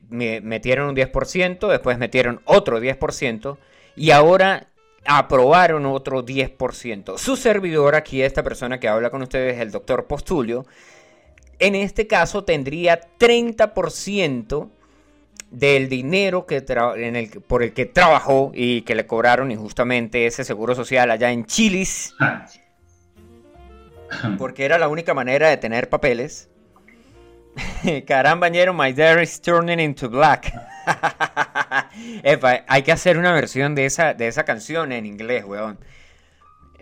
[0.08, 3.58] me metieron un 10%, después metieron otro 10%,
[3.96, 4.68] y ahora
[5.04, 7.18] aprobaron otro 10%.
[7.18, 10.66] Su servidor aquí, esta persona que habla con ustedes, el doctor Postulio,
[11.60, 14.70] en este caso tendría 30%
[15.50, 16.64] del dinero que
[16.96, 21.30] en el, por el que trabajó y que le cobraron injustamente ese seguro social allá
[21.30, 22.14] en Chilis,
[24.38, 26.48] porque era la única manera de tener papeles.
[28.06, 30.52] Carambañero, my dare is turning into black.
[32.22, 35.78] Epa, hay que hacer una versión de esa, de esa canción en inglés, weón.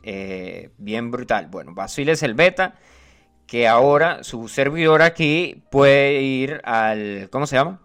[0.02, 1.46] Eh, bien brutal.
[1.48, 2.74] Bueno, Basiles el beta,
[3.48, 7.80] que ahora su servidor aquí puede ir al, ¿cómo se llama?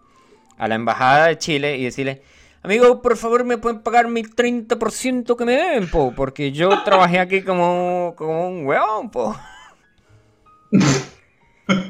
[0.58, 2.22] A la embajada de Chile y decirle,
[2.62, 7.18] amigo, por favor me pueden pagar mi 30% que me deben, po, porque yo trabajé
[7.18, 9.34] aquí como, como un weón, po.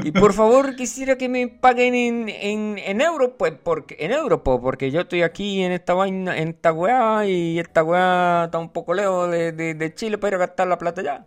[0.05, 4.45] Y por favor quisiera que me paguen en, en, en euro, pues, porque, en euro,
[4.45, 8.59] po, porque yo estoy aquí en esta vaina, en esta weá, y esta weá está
[8.59, 11.27] un poco lejos de, de, Chile para ir a gastar la plata allá.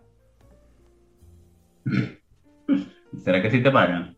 [3.24, 4.16] ¿Será que sí te pagan?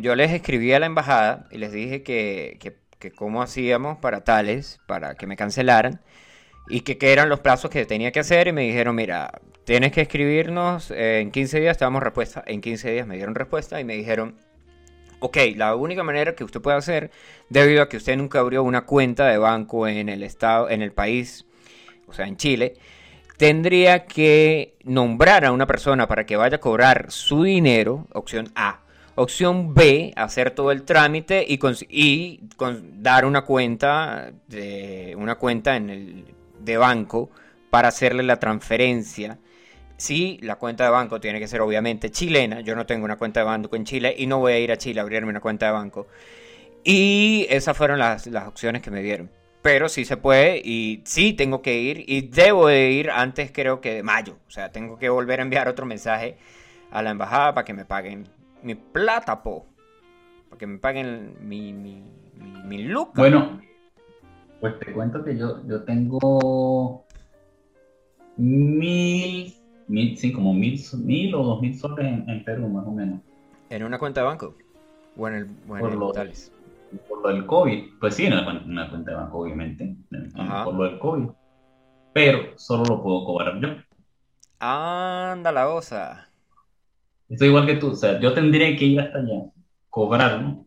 [0.00, 2.58] Yo les escribí a la embajada y les dije que,
[2.98, 6.00] que, cómo hacíamos para tales, para que me cancelaran,
[6.68, 9.30] y que eran los plazos que tenía que hacer, y me dijeron, mira,
[9.64, 12.42] tienes que escribirnos eh, en 15 días, te damos respuesta.
[12.46, 14.36] En 15 días me dieron respuesta y me dijeron,
[15.20, 17.10] ok, la única manera que usted puede hacer,
[17.48, 20.92] debido a que usted nunca abrió una cuenta de banco en el estado, en el
[20.92, 21.44] país,
[22.06, 22.74] o sea, en Chile,
[23.38, 28.80] tendría que nombrar a una persona para que vaya a cobrar su dinero, opción A.
[29.14, 32.40] Opción B, hacer todo el trámite y,
[32.94, 36.24] dar una cuenta de una cuenta en el
[36.60, 37.30] de banco
[37.70, 39.38] para hacerle la transferencia.
[39.96, 42.60] Sí, la cuenta de banco tiene que ser obviamente chilena.
[42.60, 44.78] Yo no tengo una cuenta de banco en Chile y no voy a ir a
[44.78, 46.06] Chile a abrirme una cuenta de banco.
[46.84, 49.30] Y esas fueron las opciones que me dieron.
[49.62, 53.80] Pero sí se puede y sí tengo que ir y debo de ir antes creo
[53.80, 54.38] que de mayo.
[54.46, 56.36] O sea, tengo que volver a enviar otro mensaje
[56.90, 58.24] a la embajada para que me paguen
[58.62, 59.66] mi plata, po.
[60.48, 62.02] Para que me paguen mi, mi,
[62.64, 62.88] mi.
[63.14, 63.60] Bueno,
[64.60, 67.04] pues te cuento que yo, yo tengo
[68.36, 69.54] mil,
[69.88, 73.20] mil, sí, como mil, mil o dos mil soles en, en Perú, más o menos.
[73.70, 74.54] ¿En una cuenta de banco?
[75.16, 76.52] O en el, o en Por el lo- Tales?
[77.08, 79.96] Por lo del COVID, pues sí, cuen- una cuenta de banco, obviamente,
[80.34, 80.64] Ajá.
[80.64, 81.28] por lo del COVID.
[82.12, 83.68] Pero solo lo puedo cobrar yo.
[84.60, 86.28] Anda la osa.
[87.28, 89.50] Estoy igual que tú, o sea, yo tendría que ir hasta allá,
[89.90, 90.64] cobrarlo,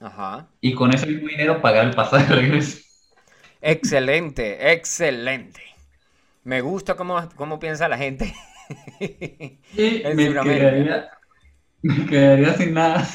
[0.00, 0.48] Ajá.
[0.60, 2.78] y con ese mismo dinero pagar el pasaje de regreso.
[3.60, 5.60] Excelente, excelente.
[6.44, 8.34] Me gusta cómo, cómo piensa la gente.
[9.76, 11.08] En me quedaría,
[11.82, 13.06] me quedaría sin nada.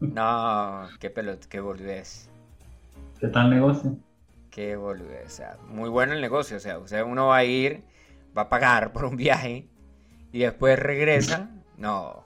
[0.00, 2.28] No, qué pelot, qué boludez.
[3.20, 3.96] ¿Qué tal negocio?
[4.50, 5.26] Qué boludez.
[5.26, 6.56] O sea, muy bueno el negocio.
[6.56, 7.84] O sea, o sea, uno va a ir,
[8.36, 9.70] va a pagar por un viaje
[10.32, 11.50] y después regresa.
[11.76, 12.24] No.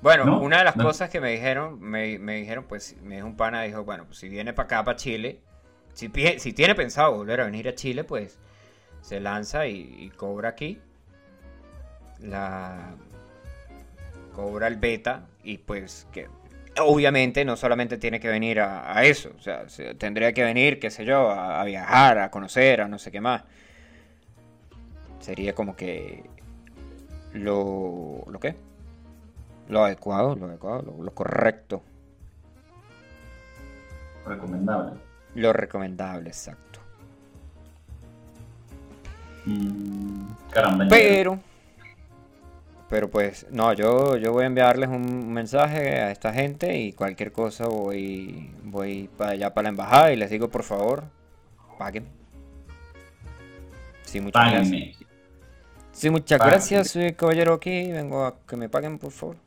[0.00, 0.84] Bueno, No, una de las no.
[0.84, 4.18] cosas que me dijeron, me, me dijeron, pues, me dijo un pana, dijo, bueno, pues
[4.18, 5.40] si viene para acá, para Chile,
[5.94, 8.38] si, si tiene pensado volver a venir a Chile, pues
[9.00, 10.80] se lanza y, y cobra aquí.
[12.18, 12.96] La
[14.32, 16.28] cobra el beta y pues que
[16.80, 20.80] obviamente no solamente tiene que venir a, a eso, o sea, se- tendría que venir,
[20.80, 23.44] qué sé yo, a, a viajar, a conocer, a no sé qué más.
[25.20, 26.24] Sería como que
[27.32, 28.56] lo, lo qué?
[29.68, 31.82] Lo adecuado, lo adecuado, lo, lo correcto,
[34.26, 34.92] Recomendable.
[35.34, 36.80] lo recomendable, exacto.
[39.46, 40.86] Mm, caramba.
[40.88, 41.38] Pero,
[42.94, 47.32] pero pues, no, yo, yo voy a enviarles un mensaje a esta gente y cualquier
[47.32, 51.02] cosa voy, voy para allá para la embajada y les digo por favor,
[51.76, 52.06] paguen.
[54.04, 54.96] Sí, muchas gracias.
[55.90, 56.56] Sí, muchas Páguenme.
[56.56, 59.38] gracias, soy caballero aquí, vengo a que me paguen por favor.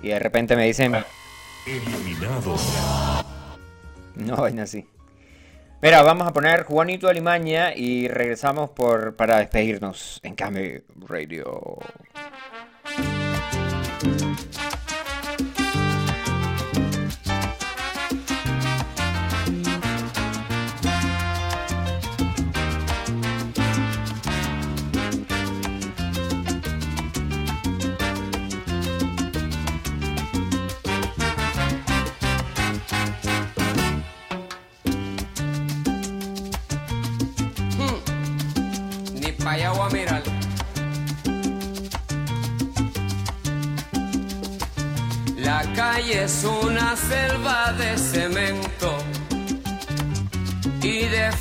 [0.00, 0.94] Y de repente me dicen,
[1.66, 2.56] Eliminado.
[4.14, 4.88] no, vaina así.
[5.82, 11.78] Mira, vamos a poner Juanito Alimaña y regresamos por, para despedirnos en Came Radio.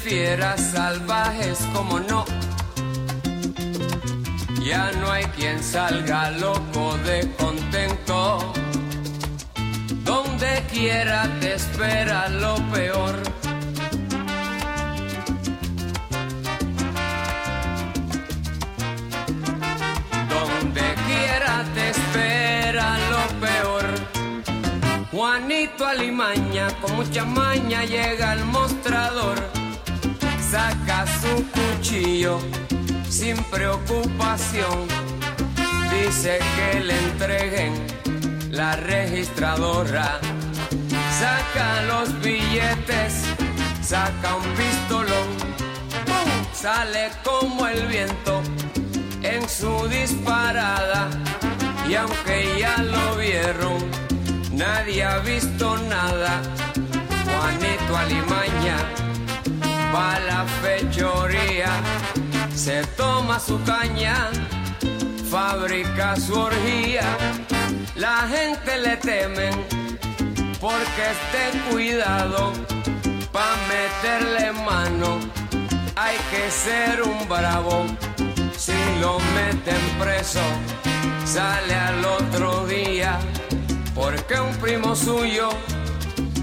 [0.09, 2.25] Fieras salvajes como no.
[4.59, 8.51] Ya no hay quien salga loco de contento.
[10.03, 13.15] Donde quiera te espera lo peor.
[20.35, 23.85] Donde quiera te espera lo peor.
[25.11, 29.58] Juanito Alimaña con mucha maña llega al mostrador.
[30.51, 32.39] Saca su cuchillo
[33.07, 34.87] sin preocupación.
[35.91, 37.73] Dice que le entreguen
[38.49, 40.19] la registradora.
[41.19, 43.25] Saca los billetes,
[43.83, 45.29] saca un pistolón.
[46.51, 48.41] Sale como el viento
[49.21, 51.11] en su disparada
[51.87, 53.77] y aunque ya lo vieron,
[54.51, 56.41] nadie ha visto nada.
[57.23, 59.08] Juanito Alimaña
[59.93, 61.69] va la fechoría,
[62.53, 64.29] se toma su caña,
[65.29, 67.03] fabrica su orgía.
[67.95, 69.53] La gente le temen
[70.59, 72.53] porque esté cuidado
[73.31, 75.19] pa' meterle mano.
[75.95, 77.85] Hay que ser un bravo
[78.57, 80.41] si lo meten preso,
[81.25, 83.17] sale al otro día,
[83.95, 85.49] porque un primo suyo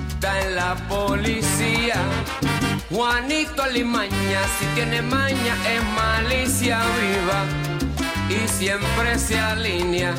[0.09, 1.97] está en la policía.
[2.91, 7.45] Juanito Alimaña, si tiene maña, es malicia viva
[8.29, 10.15] y siempre se alinea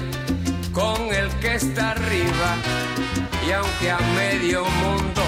[0.74, 2.55] con el que está arriba.
[3.47, 5.24] Y aunque a medio mundo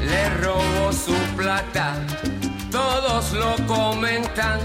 [0.00, 1.96] le robó su plata,
[2.70, 4.60] todos lo comentan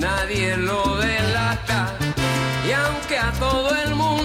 [0.00, 1.94] nadie lo delata.
[2.66, 4.19] Y aunque a todo el mundo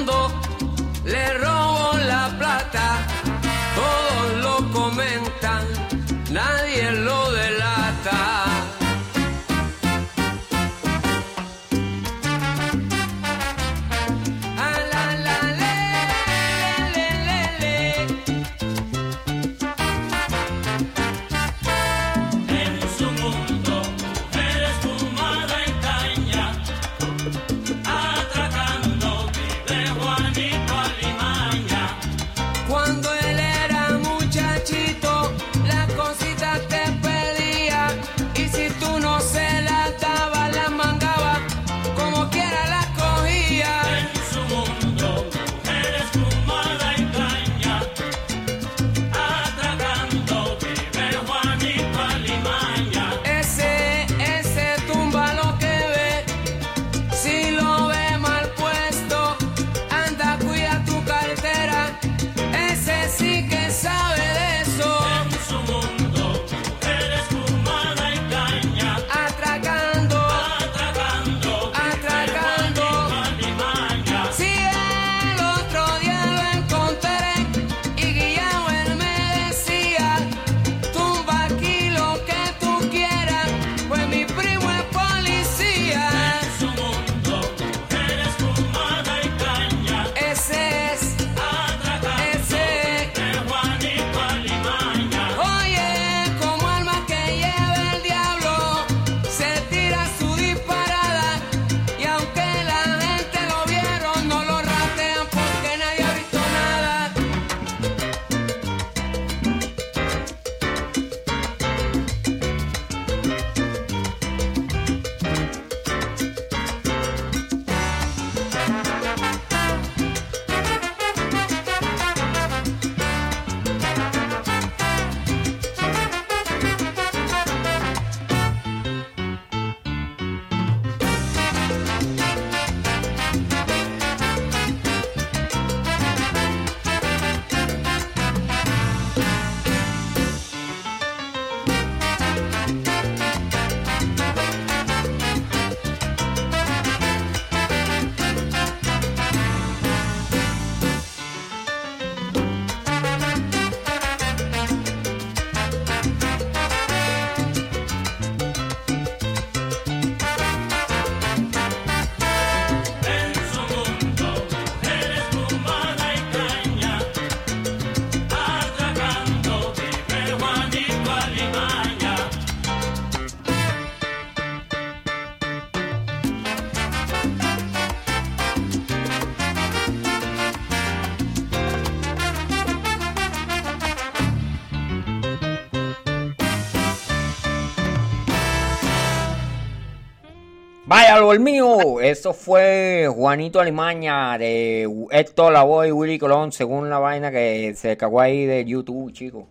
[191.31, 191.99] El mío.
[192.01, 197.97] Eso fue Juanito Alimaña de Héctor Lavoe y Willy Colón, según la vaina que se
[197.97, 199.47] cagó ahí de YouTube, chico.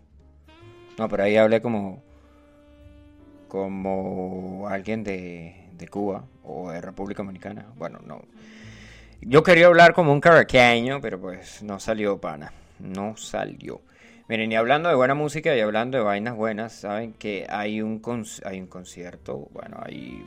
[0.99, 2.03] No, pero ahí hablé como.
[3.49, 7.67] como alguien de, de Cuba o de República Dominicana.
[7.77, 8.23] Bueno, no.
[9.21, 12.53] Yo quería hablar como un caraqueño, pero pues no salió pana.
[12.79, 13.81] No salió.
[14.29, 18.01] Miren, y hablando de buena música y hablando de vainas buenas, saben que hay un,
[18.45, 20.25] hay un concierto, bueno, hay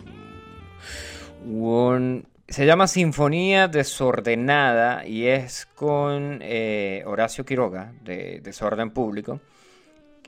[1.48, 2.28] un...
[2.48, 9.41] Se llama Sinfonía Desordenada y es con eh, Horacio Quiroga de Desorden Público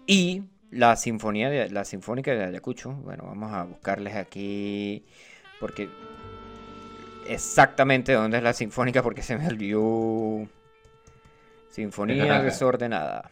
[0.05, 2.91] y la Sinfonía de, la Sinfónica de Ayacucho.
[2.91, 5.05] Bueno, vamos a buscarles aquí
[5.61, 5.89] porque
[7.27, 10.47] exactamente dónde es la Sinfónica porque se me olvidó.
[11.69, 12.41] Sinfonía.
[12.43, 13.31] Desordenada.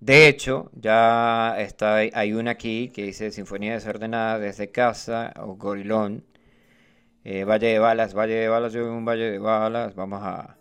[0.00, 6.24] De hecho, ya está, hay una aquí que dice Sinfonía Desordenada desde casa o Gorilón.
[7.24, 9.94] Eh, Valle de Balas, Valle de Balas, yo vivo en un Valle de Balas.
[9.94, 10.58] Vamos a,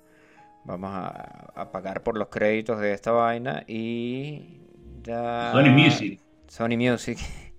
[0.65, 4.61] vamos a, a pagar por los créditos de esta vaina y...
[5.03, 6.19] ya- Sony Music.
[6.47, 7.19] Sony Music.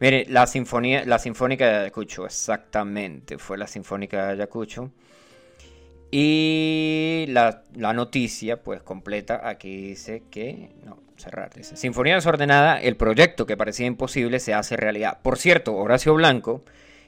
[0.00, 4.90] Mire, la sinfonía, la sinfónica de Ayacucho, exactamente, fue la sinfónica de Ayacucho.
[6.16, 10.70] Y la, la noticia, pues completa, aquí dice que.
[10.84, 11.52] No, cerrar.
[11.52, 15.18] Dice: Sinfonía desordenada, el proyecto que parecía imposible se hace realidad.
[15.22, 16.62] Por cierto, Horacio Blanco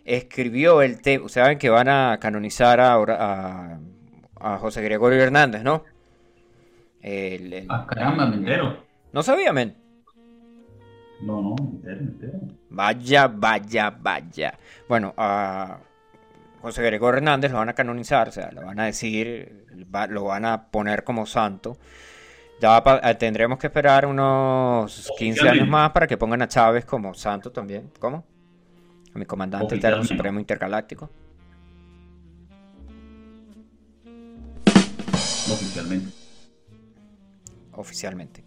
[0.05, 1.29] escribió el tema.
[1.29, 3.79] Saben que van a canonizar a, a,
[4.41, 5.85] a José Gregorio Hernández, ¿no?
[7.01, 8.83] El- el- Ah, caramba, me entero.
[9.13, 9.77] no sabía, men.
[11.23, 12.39] No, no, me entero, me entero.
[12.71, 14.59] Vaya, vaya, vaya.
[14.89, 15.79] Bueno, a
[16.67, 19.69] José Gregorio Hernández lo van a canonizar, o sea, lo van a decir,
[20.09, 21.79] lo van a poner como santo.
[22.61, 27.15] Ya eh, tendremos que esperar unos 15 años más para que pongan a Chávez como
[27.15, 27.93] santo también.
[28.01, 28.27] ¿Cómo?
[29.15, 30.09] A mi comandante Oficialmente.
[30.09, 31.09] supremo intergaláctico.
[35.49, 36.11] Oficialmente.
[37.75, 38.45] oficialmente.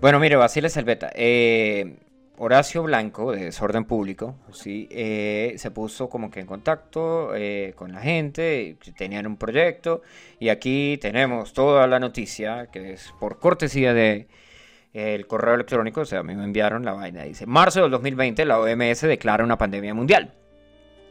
[0.00, 1.96] Bueno, mire, Basile Selveta, eh,
[2.42, 7.92] Horacio Blanco, de Desorden Público, sí, eh, se puso como que en contacto eh, con
[7.92, 10.00] la gente, tenían un proyecto,
[10.38, 14.26] y aquí tenemos toda la noticia, que es por cortesía de
[14.94, 18.44] el correo electrónico, o sea, a mí me enviaron la vaina, dice, marzo del 2020
[18.46, 20.32] la OMS declara una pandemia mundial.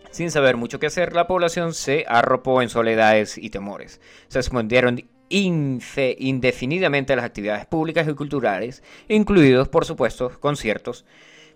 [0.10, 4.02] Sin saber mucho qué hacer, la población se arropó en soledades y temores.
[4.30, 11.06] Se suspendieron infe- indefinidamente las actividades públicas y culturales, incluidos, por supuesto, conciertos.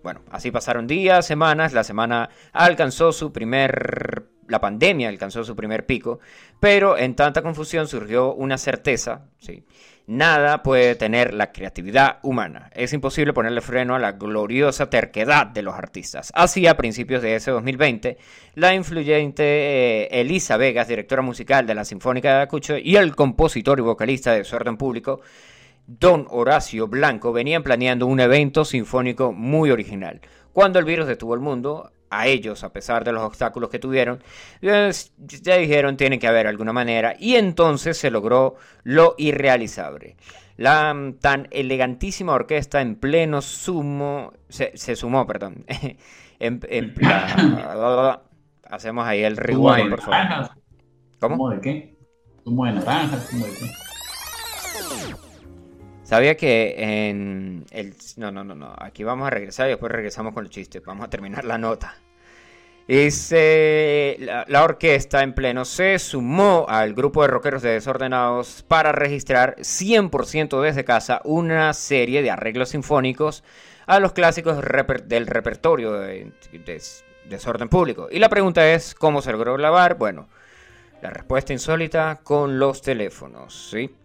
[0.03, 4.29] Bueno, así pasaron días, semanas, la semana alcanzó su primer...
[4.49, 6.19] La pandemia alcanzó su primer pico,
[6.59, 9.63] pero en tanta confusión surgió una certeza, ¿sí?
[10.05, 12.69] Nada puede tener la creatividad humana.
[12.73, 16.29] Es imposible ponerle freno a la gloriosa terquedad de los artistas.
[16.35, 18.17] Así, a principios de ese 2020,
[18.55, 23.79] la influyente eh, Elisa Vegas, directora musical de la Sinfónica de Ayacucho, y el compositor
[23.79, 25.21] y vocalista de Desorden Público,
[25.87, 30.19] Don Horacio Blanco, venían planeando un evento sinfónico muy original.
[30.51, 34.21] Cuando el virus detuvo el mundo, a ellos, a pesar de los obstáculos que tuvieron,
[34.61, 40.15] pues, ya dijeron tiene que haber alguna manera y entonces se logró lo irrealizable.
[40.57, 45.65] La mm, tan elegantísima orquesta en pleno sumo, se, se sumó, perdón,
[46.39, 46.93] en, en
[48.69, 50.49] hacemos ahí el ¿Zumo de rewind, por favor.
[51.19, 51.35] ¿Cómo?
[51.35, 51.97] ¿Zumo de qué?
[52.43, 53.17] ¿Zumo de naranja?
[53.17, 53.71] ¿Zumo de qué?
[56.03, 57.95] Sabía que en el...
[58.17, 58.75] No, no, no, no.
[58.77, 60.83] Aquí vamos a regresar y después regresamos con los chistes.
[60.85, 61.95] Vamos a terminar la nota.
[62.87, 68.91] Dice, la, la orquesta en pleno se sumó al grupo de rockeros de desordenados para
[68.91, 73.43] registrar 100% desde casa una serie de arreglos sinfónicos
[73.85, 74.57] a los clásicos
[75.05, 76.81] del repertorio de, de-
[77.29, 78.09] desorden público.
[78.11, 79.95] Y la pregunta es, ¿cómo se logró grabar?
[79.97, 80.27] Bueno,
[81.01, 83.95] la respuesta insólita con los teléfonos, ¿sí?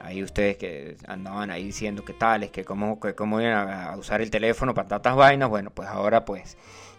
[0.00, 4.30] Ahí ustedes que andaban ahí diciendo que tales, que cómo, cómo iban a usar el
[4.30, 6.56] teléfono para tantas vainas, bueno, pues ahora pues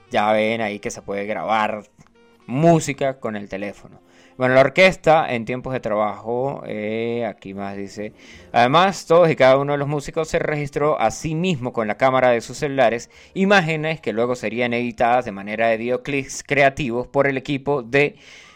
[0.09, 1.83] ya ven ahí que se puede grabar
[2.47, 4.01] música con el teléfono.
[4.37, 8.13] Bueno, la orquesta en tiempos de trabajo, eh, aquí más dice,
[8.53, 11.97] además todos y cada uno de los músicos se registró a sí mismo con la
[11.97, 17.27] cámara de sus celulares imágenes que luego serían editadas de manera de videoclips creativos por
[17.27, 18.15] el equipo de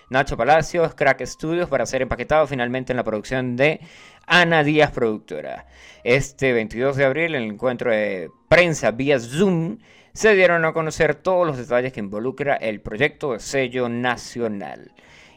[0.09, 3.81] Nacho Palacios, Crack Studios, para ser empaquetado finalmente en la producción de
[4.25, 5.65] Ana Díaz Productora.
[6.05, 9.79] Este 22 de abril, en el encuentro de prensa vía Zoom,
[10.13, 14.91] se dieron a conocer todos los detalles que involucra el proyecto de sello nacional.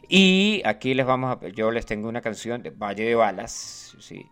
[0.09, 1.47] Y aquí les vamos a...
[1.49, 4.25] Yo les tengo una canción de Valle de Balas, sí.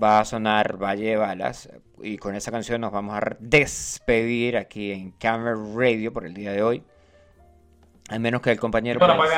[0.00, 1.68] va a sonar Valle de Balas
[2.02, 6.52] y con esa canción nos vamos a despedir aquí en Camera Radio por el día
[6.52, 6.82] de hoy.
[8.08, 9.30] A menos que el compañero pues,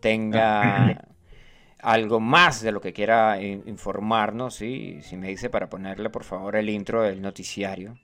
[0.00, 1.04] tenga
[1.80, 5.00] algo más de lo que quiera in- informarnos, ¿sí?
[5.02, 7.98] si me dice para ponerle por favor el intro del noticiario.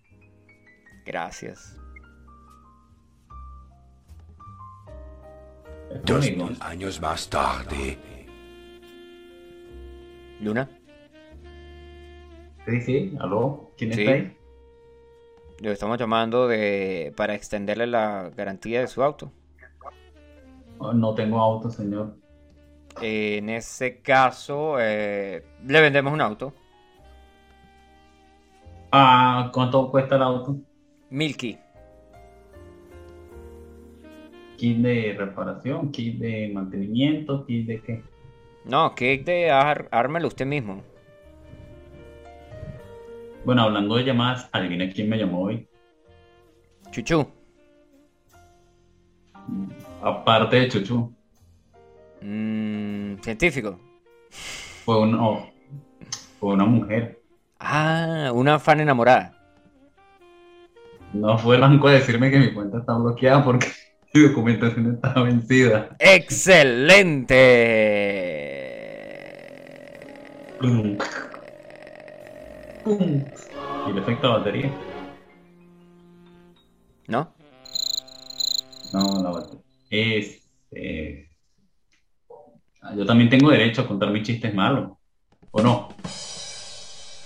[1.05, 1.79] Gracias.
[6.05, 7.99] Dos mil años más tarde.
[10.41, 10.69] Luna,
[12.67, 14.01] Sí, sí, aló, ¿quién Sí.
[14.03, 14.37] está ahí?
[15.61, 19.31] lo estamos llamando de para extenderle la garantía de su auto.
[20.79, 22.17] Oh, No tengo auto, señor.
[23.01, 26.53] En ese caso, eh, le vendemos un auto.
[28.91, 30.57] Ah, ¿cuánto cuesta el auto?
[31.13, 31.59] Milky.
[34.57, 38.03] Kit de reparación, kit de mantenimiento, kit de qué.
[38.65, 40.83] No, cake de ar- ármelo usted mismo.
[43.45, 45.69] Bueno, hablando de llamadas, adivina quién me llamó hoy.
[46.93, 47.27] Chuchu.
[50.03, 51.13] Aparte de Chuchu,
[52.23, 53.79] Mm, científico.
[54.85, 55.45] fue, un, oh,
[56.39, 57.21] fue una mujer.
[57.59, 59.37] Ah, una fan enamorada.
[61.13, 63.67] No fue el banco a decirme que mi cuenta está bloqueada porque
[64.15, 65.97] mi documentación está vencida.
[65.99, 67.37] ¡Excelente!
[72.85, 73.25] Pum.
[73.87, 74.71] Y el efecto de batería.
[77.09, 77.33] ¿No?
[78.93, 79.61] No, la batería.
[79.91, 81.29] Es, es-
[82.85, 84.91] Ah, Yo también tengo derecho a contar mis chistes malos.
[85.53, 85.89] ¿O no?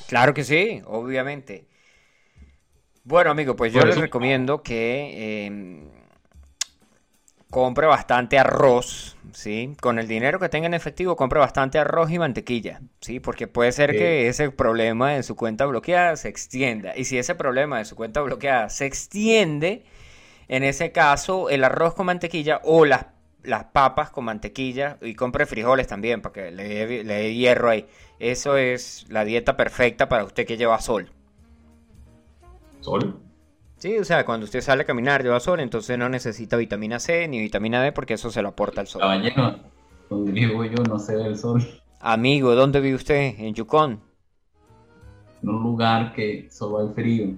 [0.07, 1.67] Claro que sí, obviamente.
[3.07, 5.83] Bueno, amigo, pues yo les recomiendo que eh,
[7.51, 9.77] compre bastante arroz, ¿sí?
[9.81, 13.21] Con el dinero que tenga en efectivo, compre bastante arroz y mantequilla, ¿sí?
[13.21, 13.99] Porque puede ser Sí.
[13.99, 16.97] que ese problema de su cuenta bloqueada se extienda.
[16.97, 19.85] Y si ese problema de su cuenta bloqueada se extiende,
[20.49, 23.07] en ese caso, el arroz con mantequilla o las,
[23.45, 27.87] las papas con mantequilla y compre frijoles también, para que le le dé hierro ahí.
[28.19, 31.13] Eso es la dieta perfecta para usted que lleva sol.
[32.87, 33.19] ¿Sol?
[33.79, 37.27] Sí, o sea, cuando usted sale a caminar lleva sol, entonces no necesita vitamina C
[37.27, 39.01] ni vitamina D porque eso se lo aporta el sol.
[39.01, 39.59] Caballero,
[40.09, 41.67] donde vivo yo no se ve el sol.
[41.99, 43.35] Amigo, ¿dónde vive usted?
[43.41, 43.99] En Yukon.
[45.43, 47.35] En un lugar que solo hay frío.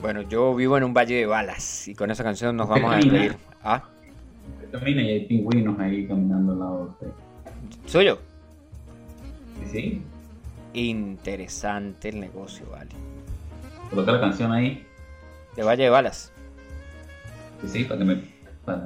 [0.00, 2.94] Bueno, yo vivo en un valle de balas y con esa canción nos ¿Usted vamos
[2.94, 3.36] a despedir.
[3.62, 3.84] Ah,
[4.72, 7.08] camina y hay pingüinos ahí caminando al lado de usted.
[7.84, 8.18] suyo.
[9.66, 9.70] ¿Sí?
[9.70, 10.02] sí?
[10.72, 13.17] Interesante el negocio, vale.
[13.90, 14.86] Coloca la canción ahí.
[15.56, 16.32] De valle de balas.
[17.62, 18.16] Sí, sí, para que me,
[18.64, 18.82] para,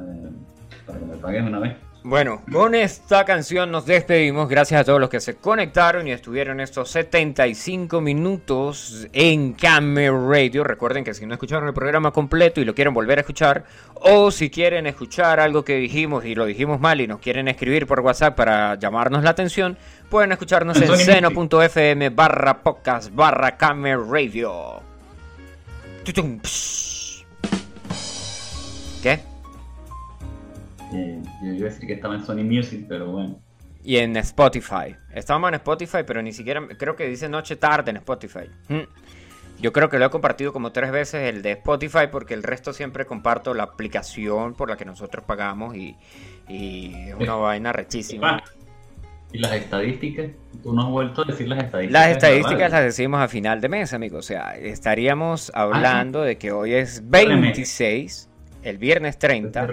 [0.87, 1.77] para que me paguen una vez.
[2.05, 4.49] Bueno, con esta canción nos despedimos.
[4.49, 10.65] Gracias a todos los que se conectaron y estuvieron estos 75 minutos en Camera Radio.
[10.65, 13.65] Recuerden que si no escucharon el programa completo y lo quieren volver a escuchar,
[13.95, 17.87] o si quieren escuchar algo que dijimos y lo dijimos mal y nos quieren escribir
[17.87, 19.79] por WhatsApp para llamarnos la atención,
[20.11, 24.92] pueden escucharnos en seno.fm barra podcast barra Camera Radio.
[29.03, 29.21] ¿Qué?
[30.93, 33.41] Eh, yo iba a decir que estaba en Sony Music, pero bueno.
[33.85, 34.97] Y en Spotify.
[35.15, 36.67] Estábamos en Spotify, pero ni siquiera.
[36.79, 38.49] Creo que dice noche tarde en Spotify.
[38.69, 38.83] Mm.
[39.61, 42.73] Yo creo que lo he compartido como tres veces el de Spotify, porque el resto
[42.73, 45.97] siempre comparto la aplicación por la que nosotros pagamos y,
[46.49, 48.43] y es una vaina rechísima.
[49.33, 50.31] Ah, ¿Y las estadísticas?
[50.63, 52.03] ¿Tú no has vuelto a decir las estadísticas?
[52.03, 54.19] Las estadísticas las decimos a final de mes, amigo.
[54.19, 57.43] O sea, estaríamos hablando de que hoy es Vale, mes.
[57.43, 58.29] 26,
[58.63, 59.69] el viernes 30,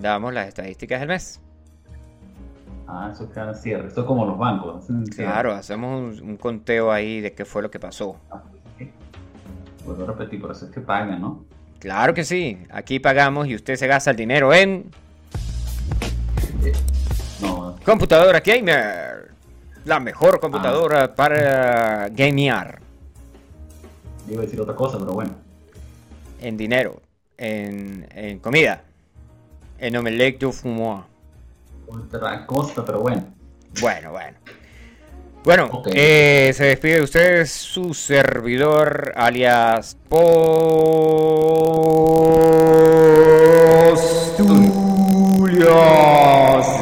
[0.00, 1.40] damos las estadísticas del mes.
[2.86, 3.88] Ah, eso queda en cierre.
[3.88, 4.84] Eso es como los bancos.
[5.16, 8.20] Claro, hacemos un, un conteo ahí de qué fue lo que pasó.
[8.30, 8.42] Ah,
[8.78, 8.90] sí.
[9.86, 11.44] Vuelvo a repetir, por eso es que pagan, ¿no?
[11.78, 14.90] Claro que sí, aquí pagamos y usted se gasta el dinero en
[17.40, 19.30] No, computadora gamer.
[19.84, 22.80] La mejor computadora para gamear.
[24.28, 25.32] iba a decir otra cosa, pero bueno.
[26.40, 27.02] En dinero,
[27.36, 28.82] en, en comida,
[29.78, 31.02] en omelette du fumoir.
[31.86, 33.24] Otra cosa, pero bueno.
[33.80, 34.38] Bueno, bueno.
[35.44, 40.24] Bueno, eh, se despide de ustedes su servidor alias Postulios.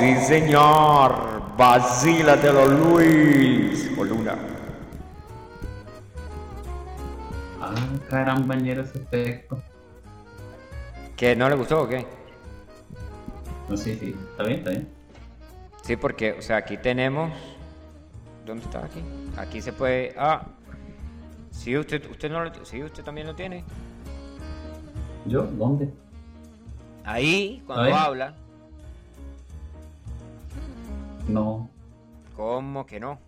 [0.03, 1.57] Sí, señor.
[1.57, 3.89] Basílatelo, Luis.
[3.97, 4.37] O Luna.
[7.61, 7.73] Ah,
[8.11, 9.63] caramba, ñero ese efecto.
[11.17, 12.05] ¿Que no le gustó o qué?
[13.69, 14.17] No, sí, sí.
[14.33, 14.89] Está bien, está bien.
[15.83, 17.31] Sí, porque, o sea, aquí tenemos
[18.45, 19.05] ¿Dónde está aquí?
[19.37, 20.17] Aquí se puede.
[20.19, 20.45] Ah.
[21.53, 23.63] Sí, usted, usted no lo, sí, usted también lo tiene.
[25.27, 25.45] ¿Yo?
[25.45, 25.93] ¿Dónde?
[27.05, 28.35] Ahí, cuando habla.
[31.29, 31.71] No.
[32.37, 33.19] ¿Cómo que no?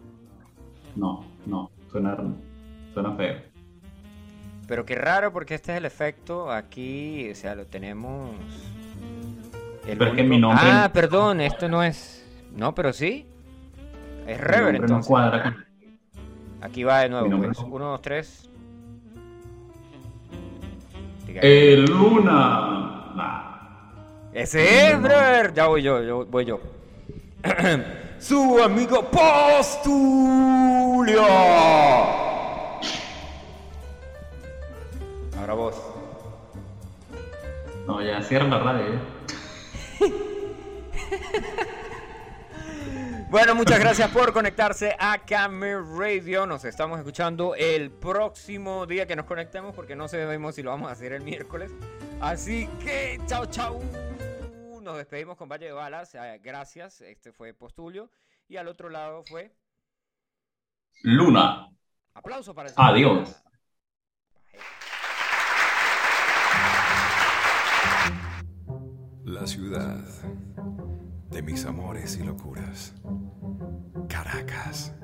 [0.95, 2.17] no, no, suena,
[2.93, 3.48] suena feo.
[4.69, 8.35] Pero qué raro porque este es el efecto aquí, o sea, lo tenemos...
[9.87, 12.23] el Pero es que mi nombre- Ah, perdón, esto no es...
[12.55, 13.25] No, pero sí.
[14.27, 15.07] Es rever no entonces.
[15.07, 15.65] cuadra con-
[16.61, 17.59] Aquí va de nuevo, pues.
[17.59, 18.45] no- Uno, dos, tres.
[21.27, 23.11] El Luna.
[23.15, 23.41] Nah.
[24.33, 25.53] Ese es, brother.
[25.53, 26.59] Ya voy yo, yo voy yo.
[28.19, 31.23] Su amigo Postulio.
[35.53, 35.75] Vos.
[37.87, 38.93] No, ya cierra la radio.
[38.93, 40.05] ya.
[43.29, 46.47] Bueno, muchas gracias por conectarse a Camera Radio.
[46.47, 50.89] Nos estamos escuchando el próximo día que nos conectemos porque no sabemos si lo vamos
[50.89, 51.71] a hacer el miércoles.
[52.19, 53.79] Así que, chao, chao.
[54.81, 56.15] Nos despedimos con Valle de Balas.
[56.15, 57.01] Eh, Gracias.
[57.01, 58.09] Este fue Postulio.
[58.47, 59.53] Y al otro lado fue.
[61.03, 61.69] Luna.
[62.15, 63.43] Aplauso para el Adiós.
[69.29, 70.03] La ciudad
[71.29, 72.95] de mis amores y locuras.
[74.07, 74.95] Caracas.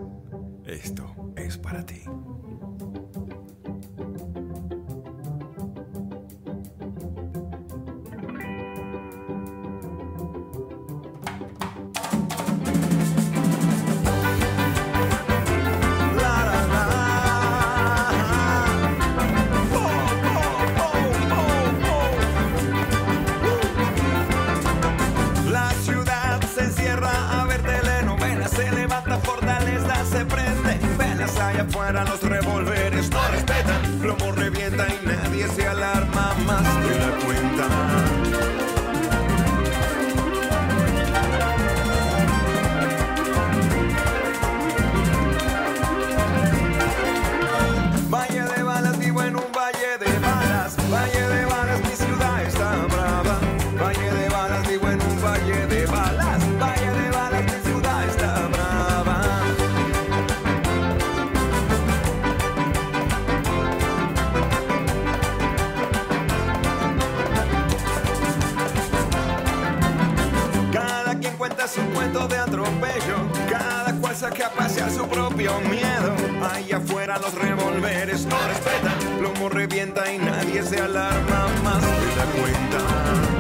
[0.66, 2.02] Esto es para ti.
[31.86, 34.32] Afuera, los revólveres no respetan, plomo
[74.96, 76.16] su propio miedo.
[76.54, 82.26] Allá afuera los revólveres no respetan, plomo revienta y nadie se alarma más de la
[82.40, 83.35] cuenta.